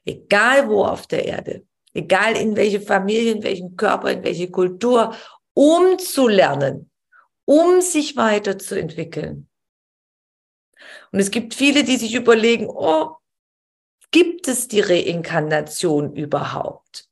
Egal 0.06 0.70
wo 0.70 0.86
auf 0.86 1.08
der 1.08 1.26
Erde, 1.26 1.66
egal 1.96 2.38
in 2.38 2.56
welche 2.56 2.82
Familie, 2.82 3.32
in 3.32 3.42
welchem 3.42 3.76
Körper, 3.76 4.12
in 4.12 4.24
welche 4.24 4.52
Kultur, 4.52 5.16
um 5.56 5.98
zu 5.98 6.28
lernen, 6.28 6.92
um 7.46 7.82
sich 7.82 8.16
weiterzuentwickeln. 8.16 9.50
Und 11.12 11.20
es 11.20 11.32
gibt 11.32 11.56
viele, 11.56 11.84
die 11.84 11.98
sich 11.98 12.14
überlegen, 12.14 12.70
oh, 12.70 13.16
gibt 14.12 14.48
es 14.48 14.68
die 14.68 14.82
Reinkarnation 14.82 16.16
überhaupt? 16.16 17.11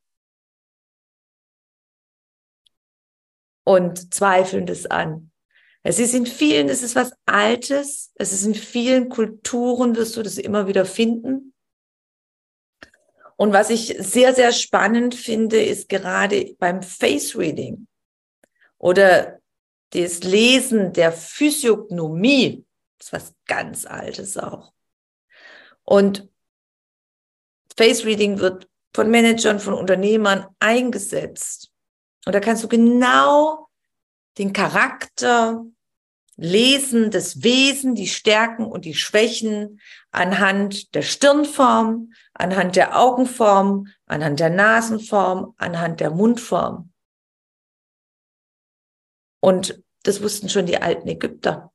Und 3.64 4.14
zweifeln 4.14 4.66
das 4.66 4.86
an. 4.86 5.32
Es 5.84 6.00
ist 6.00 6.14
in 6.14 6.26
vielen, 6.26 6.70
es 6.70 6.84
ist 6.84 6.96
was 6.96 7.14
Altes, 7.26 8.12
es 8.16 8.34
ist 8.34 8.46
in 8.46 8.56
vielen 8.56 9.10
Kulturen, 9.10 9.96
wirst 9.96 10.18
du 10.18 10.24
das 10.24 10.38
immer 10.38 10.68
wieder 10.68 10.86
finden. 10.86 11.54
Und 13.38 13.54
was 13.54 13.70
ich 13.70 13.96
sehr, 14.00 14.36
sehr 14.36 14.52
spannend 14.52 15.16
finde, 15.16 15.64
ist 15.64 15.88
gerade 15.88 16.56
beim 16.60 16.82
Face 16.82 17.38
Reading 17.38 17.88
oder 18.78 19.40
das 19.92 20.24
Lesen 20.24 20.94
der 20.94 21.12
Physiognomie 21.12 22.66
Das 22.98 23.08
ist 23.08 23.14
was 23.14 23.34
ganz 23.48 23.86
Altes 23.86 24.38
auch. 24.38 24.74
Und 25.84 26.30
Face 27.78 28.04
Reading 28.04 28.40
wird 28.40 28.68
von 28.94 29.10
Managern, 29.10 29.60
von 29.60 29.74
Unternehmern 29.74 30.48
eingesetzt. 30.60 31.69
Und 32.30 32.34
da 32.34 32.42
kannst 32.42 32.64
du 32.64 32.68
genau 32.68 33.70
den 34.38 34.54
Charakter 34.54 35.66
lesen, 36.36 37.10
das 37.10 37.42
Wesen, 37.42 37.96
die 37.96 38.06
Stärken 38.06 38.68
und 38.68 38.86
die 38.86 38.94
Schwächen 38.94 39.82
anhand 40.12 40.94
der 40.94 41.02
Stirnform, 41.02 42.14
anhand 42.34 42.76
der 42.76 43.00
Augenform, 43.00 43.88
anhand 44.06 44.40
der 44.40 44.52
Nasenform, 44.52 45.56
anhand 45.58 46.02
der 46.02 46.12
Mundform. 46.12 46.94
Und 49.40 49.84
das 50.04 50.22
wussten 50.22 50.50
schon 50.50 50.68
die 50.68 50.80
alten 50.80 51.08
Ägypter. 51.08 51.74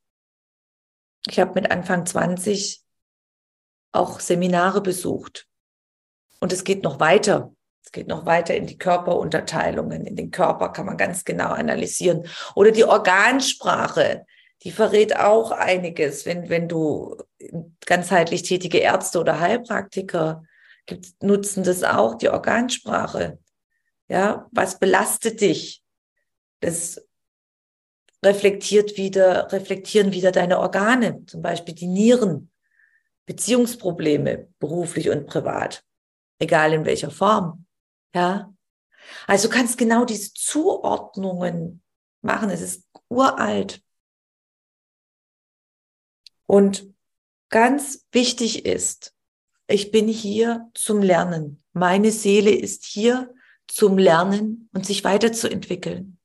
Ich 1.26 1.40
habe 1.40 1.60
mit 1.60 1.72
Anfang 1.72 2.06
20 2.06 2.80
auch 3.90 4.20
Seminare 4.20 4.82
besucht. 4.82 5.48
Und 6.38 6.52
es 6.52 6.62
geht 6.62 6.84
noch 6.84 7.00
weiter. 7.00 7.52
Es 7.84 7.92
geht 7.92 8.08
noch 8.08 8.24
weiter 8.24 8.54
in 8.54 8.66
die 8.66 8.78
Körperunterteilungen. 8.78 10.06
In 10.06 10.16
den 10.16 10.30
Körper 10.30 10.70
kann 10.70 10.86
man 10.86 10.96
ganz 10.96 11.24
genau 11.24 11.50
analysieren. 11.50 12.26
Oder 12.54 12.70
die 12.70 12.84
Organsprache, 12.84 14.24
die 14.62 14.72
verrät 14.72 15.16
auch 15.16 15.50
einiges, 15.50 16.24
wenn, 16.24 16.48
wenn 16.48 16.66
du 16.66 17.16
ganzheitlich 17.84 18.42
tätige 18.42 18.78
Ärzte 18.78 19.20
oder 19.20 19.38
Heilpraktiker 19.40 20.42
gibt, 20.86 21.22
nutzen 21.22 21.62
das 21.62 21.84
auch, 21.84 22.14
die 22.14 22.30
Organsprache. 22.30 23.38
Ja, 24.08 24.48
was 24.50 24.78
belastet 24.78 25.40
dich? 25.40 25.82
Das 26.60 27.06
reflektiert 28.24 28.96
wieder, 28.96 29.52
reflektieren 29.52 30.12
wieder 30.12 30.32
deine 30.32 30.58
Organe, 30.58 31.24
zum 31.26 31.42
Beispiel 31.42 31.74
die 31.74 31.86
Nieren, 31.86 32.50
Beziehungsprobleme, 33.26 34.48
beruflich 34.58 35.10
und 35.10 35.26
privat, 35.26 35.84
egal 36.38 36.72
in 36.72 36.84
welcher 36.84 37.10
Form. 37.10 37.63
Ja. 38.14 38.54
Also 39.26 39.48
du 39.48 39.54
kannst 39.54 39.76
genau 39.76 40.04
diese 40.04 40.32
Zuordnungen 40.32 41.82
machen. 42.22 42.50
Es 42.50 42.60
ist 42.60 42.88
uralt. 43.08 43.82
Und 46.46 46.94
ganz 47.50 48.06
wichtig 48.12 48.64
ist, 48.64 49.14
ich 49.66 49.90
bin 49.90 50.08
hier 50.08 50.70
zum 50.74 51.02
Lernen. 51.02 51.62
Meine 51.72 52.12
Seele 52.12 52.50
ist 52.50 52.84
hier 52.84 53.34
zum 53.66 53.98
Lernen 53.98 54.68
und 54.72 54.86
sich 54.86 55.04
weiterzuentwickeln. 55.04 56.18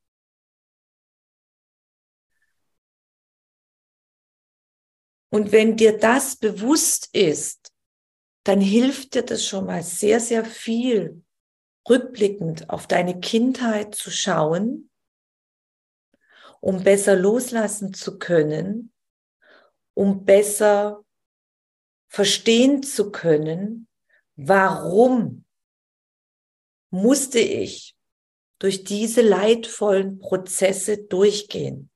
Und 5.32 5.52
wenn 5.52 5.76
dir 5.76 5.96
das 5.96 6.36
bewusst 6.36 7.08
ist, 7.14 7.72
dann 8.44 8.60
hilft 8.60 9.14
dir 9.14 9.22
das 9.22 9.46
schon 9.46 9.66
mal 9.66 9.82
sehr, 9.82 10.20
sehr 10.20 10.44
viel, 10.44 11.22
rückblickend 11.88 12.70
auf 12.70 12.86
deine 12.86 13.20
Kindheit 13.20 13.94
zu 13.94 14.10
schauen, 14.10 14.90
um 16.60 16.84
besser 16.84 17.16
loslassen 17.16 17.94
zu 17.94 18.18
können, 18.18 18.92
um 19.94 20.24
besser 20.24 21.04
verstehen 22.08 22.82
zu 22.82 23.10
können, 23.10 23.88
warum 24.36 25.44
musste 26.90 27.38
ich 27.38 27.96
durch 28.58 28.84
diese 28.84 29.22
leidvollen 29.22 30.18
Prozesse 30.18 30.98
durchgehen. 30.98 31.90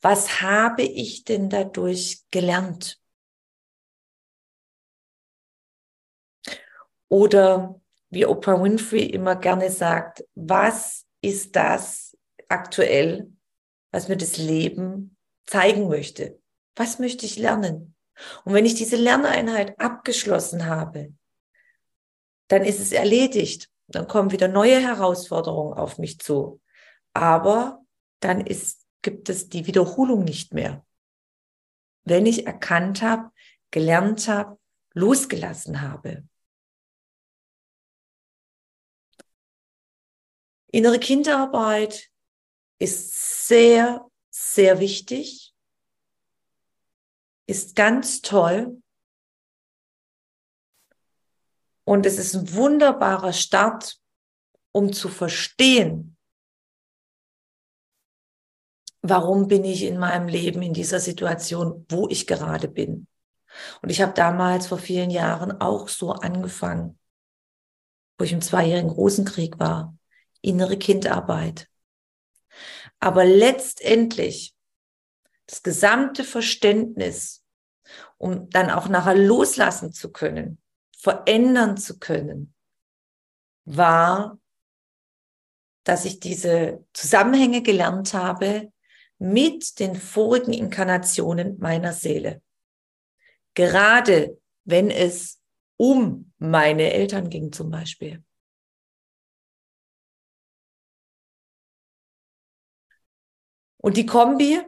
Was 0.00 0.40
habe 0.40 0.82
ich 0.82 1.24
denn 1.24 1.50
dadurch 1.50 2.22
gelernt? 2.30 3.00
Oder 7.08 7.81
wie 8.12 8.26
Oprah 8.26 8.62
Winfrey 8.62 9.06
immer 9.06 9.36
gerne 9.36 9.70
sagt, 9.70 10.24
was 10.34 11.06
ist 11.22 11.56
das 11.56 12.16
aktuell, 12.48 13.32
was 13.90 14.08
mir 14.08 14.16
das 14.16 14.36
Leben 14.36 15.16
zeigen 15.46 15.88
möchte? 15.88 16.38
Was 16.76 16.98
möchte 16.98 17.24
ich 17.24 17.38
lernen? 17.38 17.94
Und 18.44 18.52
wenn 18.52 18.66
ich 18.66 18.74
diese 18.74 18.96
Lerneinheit 18.96 19.80
abgeschlossen 19.80 20.66
habe, 20.66 21.12
dann 22.48 22.64
ist 22.64 22.80
es 22.80 22.92
erledigt. 22.92 23.70
Dann 23.88 24.06
kommen 24.06 24.30
wieder 24.30 24.48
neue 24.48 24.78
Herausforderungen 24.80 25.74
auf 25.78 25.98
mich 25.98 26.18
zu. 26.18 26.60
Aber 27.14 27.80
dann 28.20 28.42
ist 28.42 28.82
gibt 29.02 29.28
es 29.28 29.48
die 29.48 29.66
Wiederholung 29.66 30.24
nicht 30.24 30.54
mehr. 30.54 30.84
Wenn 32.04 32.26
ich 32.26 32.46
erkannt 32.46 33.02
habe, 33.02 33.30
gelernt 33.70 34.28
habe, 34.28 34.58
losgelassen 34.94 35.80
habe. 35.82 36.24
Innere 40.72 40.98
Kinderarbeit 40.98 42.10
ist 42.78 43.46
sehr, 43.46 44.06
sehr 44.30 44.80
wichtig, 44.80 45.54
ist 47.46 47.76
ganz 47.76 48.22
toll 48.22 48.82
und 51.84 52.06
es 52.06 52.18
ist 52.18 52.34
ein 52.34 52.54
wunderbarer 52.54 53.34
Start, 53.34 54.00
um 54.72 54.94
zu 54.94 55.10
verstehen, 55.10 56.16
warum 59.02 59.48
bin 59.48 59.64
ich 59.64 59.82
in 59.82 59.98
meinem 59.98 60.26
Leben 60.26 60.62
in 60.62 60.72
dieser 60.72 61.00
Situation, 61.00 61.84
wo 61.90 62.08
ich 62.08 62.26
gerade 62.26 62.68
bin. 62.68 63.06
Und 63.82 63.90
ich 63.90 64.00
habe 64.00 64.14
damals 64.14 64.68
vor 64.68 64.78
vielen 64.78 65.10
Jahren 65.10 65.60
auch 65.60 65.88
so 65.88 66.12
angefangen, 66.12 66.98
wo 68.16 68.24
ich 68.24 68.32
im 68.32 68.40
zweijährigen 68.40 68.88
Rosenkrieg 68.88 69.58
war, 69.58 69.94
innere 70.42 70.76
Kindarbeit. 70.76 71.68
Aber 73.00 73.24
letztendlich 73.24 74.54
das 75.46 75.62
gesamte 75.62 76.24
Verständnis, 76.24 77.44
um 78.18 78.48
dann 78.50 78.70
auch 78.70 78.88
nachher 78.88 79.16
loslassen 79.16 79.92
zu 79.92 80.12
können, 80.12 80.60
verändern 80.96 81.76
zu 81.76 81.98
können, 81.98 82.54
war, 83.64 84.38
dass 85.84 86.04
ich 86.04 86.20
diese 86.20 86.84
Zusammenhänge 86.92 87.62
gelernt 87.62 88.14
habe, 88.14 88.72
mit 89.18 89.78
den 89.78 89.94
vorigen 89.94 90.52
Inkarnationen 90.52 91.58
meiner 91.58 91.92
Seele. 91.92 92.42
Gerade 93.54 94.40
wenn 94.64 94.90
es 94.90 95.40
um 95.76 96.32
meine 96.38 96.92
Eltern 96.92 97.30
ging 97.30 97.52
zum 97.52 97.70
Beispiel. 97.70 98.22
Und 103.82 103.96
die 103.96 104.06
Kombi 104.06 104.60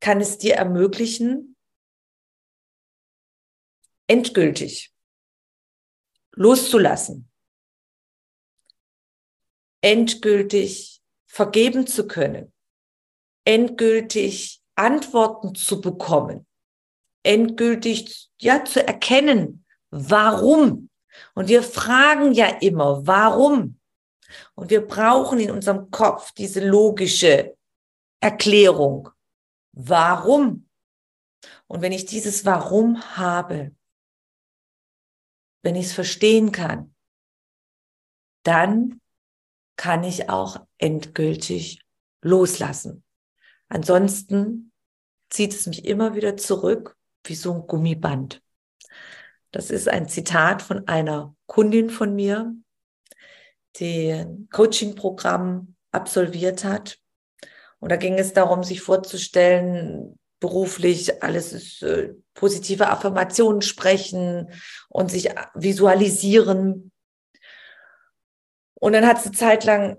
kann 0.00 0.20
es 0.20 0.38
dir 0.38 0.56
ermöglichen, 0.56 1.56
endgültig 4.06 4.92
loszulassen, 6.32 7.30
endgültig 9.80 11.00
vergeben 11.26 11.86
zu 11.86 12.06
können, 12.06 12.52
endgültig 13.44 14.62
Antworten 14.74 15.54
zu 15.54 15.80
bekommen, 15.80 16.46
endgültig 17.22 18.30
ja 18.40 18.64
zu 18.64 18.84
erkennen, 18.84 19.64
warum. 19.90 20.90
Und 21.34 21.48
wir 21.48 21.62
fragen 21.62 22.32
ja 22.32 22.48
immer, 22.60 23.06
warum? 23.06 23.78
Und 24.54 24.70
wir 24.70 24.86
brauchen 24.86 25.38
in 25.38 25.50
unserem 25.50 25.90
Kopf 25.90 26.32
diese 26.32 26.66
logische 26.66 27.56
Erklärung. 28.20 29.10
Warum? 29.72 30.68
Und 31.66 31.82
wenn 31.82 31.92
ich 31.92 32.06
dieses 32.06 32.44
Warum 32.44 33.02
habe, 33.16 33.74
wenn 35.62 35.76
ich 35.76 35.86
es 35.86 35.92
verstehen 35.92 36.52
kann, 36.52 36.94
dann 38.44 39.00
kann 39.76 40.04
ich 40.04 40.28
auch 40.28 40.66
endgültig 40.78 41.80
loslassen. 42.22 43.02
Ansonsten 43.68 44.72
zieht 45.30 45.52
es 45.52 45.66
mich 45.66 45.84
immer 45.84 46.14
wieder 46.14 46.36
zurück 46.36 46.96
wie 47.24 47.34
so 47.34 47.52
ein 47.54 47.66
Gummiband. 47.66 48.42
Das 49.50 49.70
ist 49.70 49.88
ein 49.88 50.08
Zitat 50.08 50.62
von 50.62 50.86
einer 50.88 51.34
Kundin 51.46 51.90
von 51.90 52.14
mir, 52.14 52.54
die 53.76 54.12
ein 54.12 54.48
Coaching-Programm 54.52 55.74
absolviert 55.92 56.64
hat. 56.64 56.98
Und 57.78 57.90
da 57.90 57.96
ging 57.96 58.18
es 58.18 58.32
darum, 58.32 58.64
sich 58.64 58.80
vorzustellen, 58.80 60.18
beruflich, 60.40 61.22
alles 61.22 61.52
ist 61.52 61.82
äh, 61.82 62.14
positive 62.34 62.88
Affirmationen 62.88 63.62
sprechen 63.62 64.50
und 64.88 65.10
sich 65.10 65.30
visualisieren. 65.54 66.92
Und 68.74 68.92
dann 68.92 69.06
hat 69.06 69.22
sie 69.22 69.32
zeitlang, 69.32 69.96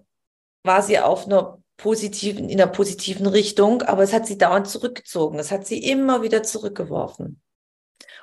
war 0.63 0.81
sie 0.81 0.99
auf 0.99 1.25
einer 1.25 1.59
positiven, 1.77 2.49
in 2.49 2.61
einer 2.61 2.71
positiven 2.71 3.27
Richtung, 3.27 3.81
aber 3.81 4.03
es 4.03 4.13
hat 4.13 4.27
sie 4.27 4.37
dauernd 4.37 4.67
zurückgezogen. 4.67 5.39
Es 5.39 5.51
hat 5.51 5.65
sie 5.65 5.79
immer 5.79 6.21
wieder 6.21 6.43
zurückgeworfen. 6.43 7.41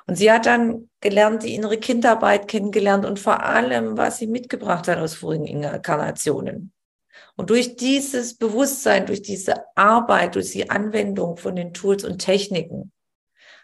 Und 0.05 0.15
sie 0.15 0.31
hat 0.31 0.45
dann 0.45 0.89
gelernt, 0.99 1.43
die 1.43 1.55
innere 1.55 1.77
Kindarbeit 1.77 2.47
kennengelernt 2.47 3.05
und 3.05 3.19
vor 3.19 3.43
allem, 3.43 3.97
was 3.97 4.17
sie 4.17 4.27
mitgebracht 4.27 4.87
hat 4.87 4.97
aus 4.97 5.15
vorigen 5.15 5.45
Inkarnationen. 5.45 6.73
Und 7.35 7.49
durch 7.49 7.75
dieses 7.75 8.37
Bewusstsein, 8.37 9.05
durch 9.05 9.21
diese 9.21 9.65
Arbeit, 9.75 10.35
durch 10.35 10.51
die 10.51 10.69
Anwendung 10.69 11.37
von 11.37 11.55
den 11.55 11.73
Tools 11.73 12.03
und 12.03 12.19
Techniken 12.19 12.91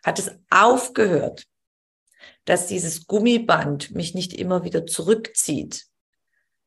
hat 0.04 0.18
es 0.20 0.32
aufgehört, 0.50 1.46
dass 2.46 2.68
dieses 2.68 3.06
Gummiband 3.06 3.92
mich 3.92 4.16
nicht 4.16 4.34
immer 4.34 4.64
wieder 4.64 4.86
zurückzieht, 4.86 5.86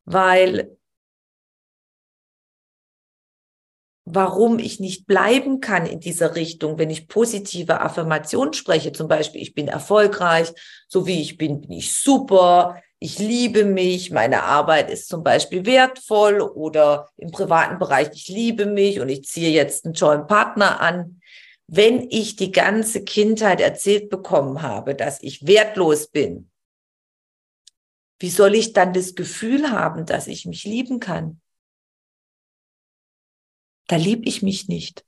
weil 0.05 0.77
warum 4.05 4.59
ich 4.59 4.79
nicht 4.79 5.05
bleiben 5.05 5.59
kann 5.61 5.85
in 5.85 5.99
dieser 5.99 6.35
Richtung, 6.35 6.77
wenn 6.77 6.89
ich 6.89 7.07
positive 7.07 7.81
Affirmationen 7.81 8.53
spreche, 8.53 8.91
zum 8.91 9.07
Beispiel, 9.07 9.41
ich 9.41 9.53
bin 9.53 9.67
erfolgreich, 9.67 10.51
so 10.87 11.07
wie 11.07 11.21
ich 11.21 11.37
bin, 11.37 11.61
bin 11.61 11.71
ich 11.71 11.93
super, 11.93 12.81
ich 12.99 13.19
liebe 13.19 13.65
mich, 13.65 14.11
meine 14.11 14.43
Arbeit 14.43 14.89
ist 14.89 15.09
zum 15.09 15.23
Beispiel 15.23 15.65
wertvoll 15.65 16.39
oder 16.39 17.09
im 17.17 17.31
privaten 17.31 17.77
Bereich, 17.77 18.09
ich 18.13 18.27
liebe 18.27 18.65
mich 18.65 18.99
und 18.99 19.09
ich 19.09 19.25
ziehe 19.25 19.51
jetzt 19.51 19.85
einen 19.85 19.93
tollen 19.93 20.27
Partner 20.27 20.79
an. 20.79 21.19
Wenn 21.67 22.07
ich 22.09 22.35
die 22.35 22.51
ganze 22.51 23.03
Kindheit 23.03 23.59
erzählt 23.61 24.09
bekommen 24.09 24.61
habe, 24.61 24.95
dass 24.95 25.21
ich 25.21 25.47
wertlos 25.47 26.07
bin, 26.07 26.49
wie 28.19 28.29
soll 28.29 28.55
ich 28.55 28.71
dann 28.71 28.93
das 28.93 29.15
Gefühl 29.15 29.71
haben, 29.71 30.05
dass 30.05 30.27
ich 30.27 30.45
mich 30.45 30.63
lieben 30.63 31.01
kann? 31.01 31.41
Da 33.93 33.97
liebe 33.97 34.27
ich 34.27 34.41
mich 34.41 34.67
nicht. 34.67 35.05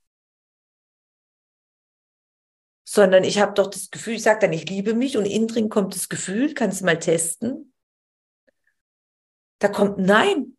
Sondern 2.88 3.24
ich 3.24 3.40
habe 3.40 3.56
doch 3.56 3.68
das 3.68 3.90
Gefühl, 3.90 4.14
ich 4.14 4.22
sage 4.22 4.42
dann, 4.42 4.54
ich 4.54 4.70
liebe 4.70 4.94
mich 4.94 5.18
und 5.18 5.26
innen 5.26 5.48
drin 5.48 5.70
kommt 5.70 5.96
das 5.96 6.08
Gefühl, 6.08 6.54
kannst 6.54 6.82
du 6.82 6.86
mal 6.86 7.00
testen. 7.00 7.74
Da 9.58 9.70
kommt 9.70 9.98
Nein. 9.98 10.56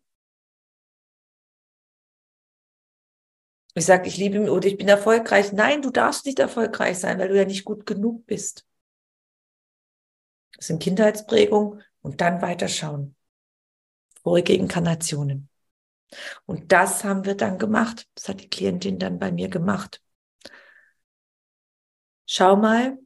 Ich 3.75 3.85
sage, 3.85 4.09
ich 4.09 4.17
liebe 4.17 4.39
mich 4.39 4.49
oder 4.49 4.67
ich 4.67 4.75
bin 4.75 4.89
erfolgreich. 4.89 5.53
Nein, 5.53 5.81
du 5.81 5.89
darfst 5.89 6.25
nicht 6.25 6.39
erfolgreich 6.39 6.99
sein, 6.99 7.19
weil 7.19 7.29
du 7.29 7.37
ja 7.37 7.45
nicht 7.45 7.63
gut 7.63 7.85
genug 7.85 8.25
bist. 8.25 8.67
Das 10.57 10.67
sind 10.67 10.83
Kindheitsprägungen 10.83 11.81
und 12.01 12.19
dann 12.19 12.41
weiterschauen. 12.41 13.15
Vorige 14.21 14.53
Inkarnationen. 14.53 15.46
Und 16.45 16.71
das 16.71 17.03
haben 17.03 17.25
wir 17.25 17.35
dann 17.35 17.57
gemacht. 17.57 18.07
Das 18.15 18.29
hat 18.29 18.41
die 18.41 18.49
Klientin 18.49 18.99
dann 18.99 19.19
bei 19.19 19.31
mir 19.31 19.49
gemacht. 19.49 20.01
Schau 22.25 22.55
mal, 22.55 22.97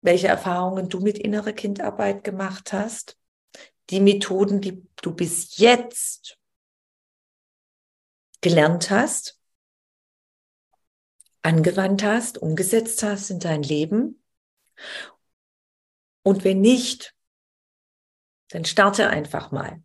welche 0.00 0.28
Erfahrungen 0.28 0.88
du 0.88 1.00
mit 1.00 1.18
innere 1.18 1.54
Kindarbeit 1.54 2.24
gemacht 2.24 2.72
hast. 2.72 3.18
Die 3.90 4.00
Methoden, 4.00 4.60
die 4.60 4.86
du 5.02 5.14
bis 5.14 5.56
jetzt 5.58 6.38
gelernt 8.40 8.90
hast, 8.90 9.38
angewandt 11.42 12.02
hast, 12.02 12.38
umgesetzt 12.38 13.02
hast 13.02 13.30
in 13.30 13.38
dein 13.38 13.62
Leben. 13.62 14.22
Und 16.22 16.44
wenn 16.44 16.60
nicht, 16.60 17.14
dann 18.48 18.64
starte 18.64 19.08
einfach 19.08 19.50
mal. 19.50 19.83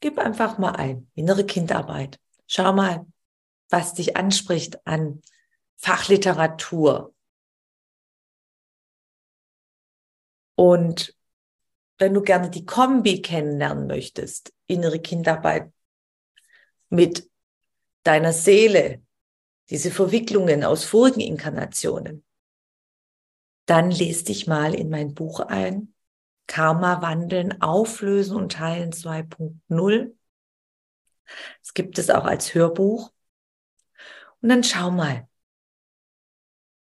Gib 0.00 0.18
einfach 0.18 0.58
mal 0.58 0.72
ein, 0.72 1.10
innere 1.14 1.44
Kindarbeit. 1.44 2.20
Schau 2.46 2.72
mal, 2.72 3.06
was 3.68 3.94
dich 3.94 4.16
anspricht 4.16 4.86
an 4.86 5.22
Fachliteratur. 5.76 7.14
Und 10.54 11.14
wenn 11.98 12.14
du 12.14 12.22
gerne 12.22 12.50
die 12.50 12.64
Kombi 12.64 13.22
kennenlernen 13.22 13.86
möchtest, 13.86 14.52
innere 14.66 15.00
Kindarbeit 15.00 15.72
mit 16.88 17.28
deiner 18.04 18.32
Seele, 18.32 19.02
diese 19.70 19.90
Verwicklungen 19.90 20.64
aus 20.64 20.84
vorigen 20.84 21.20
Inkarnationen, 21.20 22.24
dann 23.66 23.90
lest 23.90 24.28
dich 24.28 24.46
mal 24.46 24.74
in 24.74 24.88
mein 24.88 25.14
Buch 25.14 25.40
ein, 25.40 25.94
Karma 26.48 27.02
wandeln, 27.02 27.62
auflösen 27.62 28.36
und 28.36 28.58
heilen 28.58 28.90
2.0. 28.90 30.16
Es 31.62 31.74
gibt 31.74 31.98
es 31.98 32.10
auch 32.10 32.24
als 32.24 32.54
Hörbuch. 32.54 33.12
Und 34.40 34.48
dann 34.48 34.64
schau 34.64 34.90
mal 34.90 35.28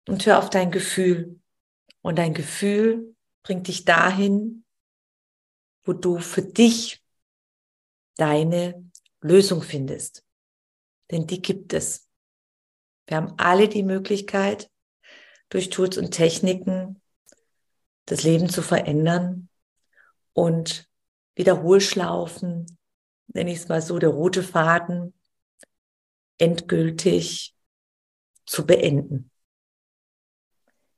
und 0.07 0.23
hör 0.25 0.37
auf 0.37 0.51
dein 0.51 0.69
Gefühl. 0.69 1.39
Und 2.01 2.19
dein 2.19 2.35
Gefühl 2.35 3.15
bringt 3.41 3.67
dich 3.67 3.85
dahin, 3.85 4.63
wo 5.83 5.93
du 5.93 6.19
für 6.19 6.43
dich 6.43 7.03
deine 8.17 8.91
Lösung 9.21 9.63
findest. 9.63 10.23
Denn 11.11 11.25
die 11.27 11.41
gibt 11.41 11.73
es. 11.73 12.07
Wir 13.07 13.17
haben 13.17 13.33
alle 13.37 13.69
die 13.69 13.83
Möglichkeit, 13.83 14.69
durch 15.49 15.69
Tools 15.69 15.97
und 15.97 16.11
Techniken 16.11 17.01
das 18.05 18.23
Leben 18.23 18.49
zu 18.49 18.61
verändern 18.61 19.49
und 20.33 20.89
Wiederholschlaufen, 21.35 22.65
nenne 23.33 23.51
ich 23.51 23.59
es 23.59 23.67
mal 23.67 23.81
so, 23.81 23.99
der 23.99 24.09
rote 24.09 24.43
Faden, 24.43 25.13
endgültig 26.37 27.55
zu 28.45 28.65
beenden. 28.65 29.31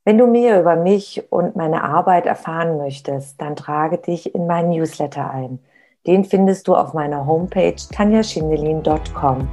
Wenn 0.04 0.18
du 0.18 0.28
mehr 0.28 0.62
über 0.62 0.76
mich 0.76 1.32
und 1.32 1.56
meine 1.56 1.84
Arbeit 1.84 2.26
erfahren 2.26 2.78
möchtest, 2.78 3.42
dann 3.42 3.56
trage 3.56 3.98
dich 3.98 4.34
in 4.34 4.48
meinen 4.48 4.70
Newsletter 4.70 5.30
ein. 5.30 5.60
Den 6.06 6.24
findest 6.24 6.68
du 6.68 6.76
auf 6.76 6.94
meiner 6.94 7.26
Homepage 7.26 7.76
tanjaschindelin.com. 7.76 9.50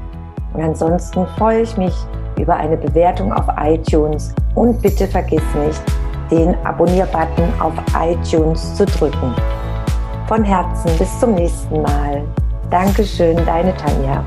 Und 0.54 0.62
ansonsten 0.62 1.26
freue 1.36 1.62
ich 1.62 1.76
mich 1.76 1.94
über 2.38 2.54
eine 2.54 2.76
Bewertung 2.76 3.32
auf 3.32 3.46
iTunes 3.58 4.32
und 4.54 4.80
bitte 4.80 5.08
vergiss 5.08 5.42
nicht, 5.56 5.82
den 6.30 6.54
Abonnier-Button 6.64 7.52
auf 7.60 7.74
iTunes 7.98 8.74
zu 8.74 8.86
drücken. 8.86 9.34
Von 10.26 10.44
Herzen 10.44 10.90
bis 10.98 11.20
zum 11.20 11.34
nächsten 11.34 11.82
Mal. 11.82 12.22
Dankeschön, 12.70 13.36
deine 13.44 13.76
Tanja. 13.76 14.24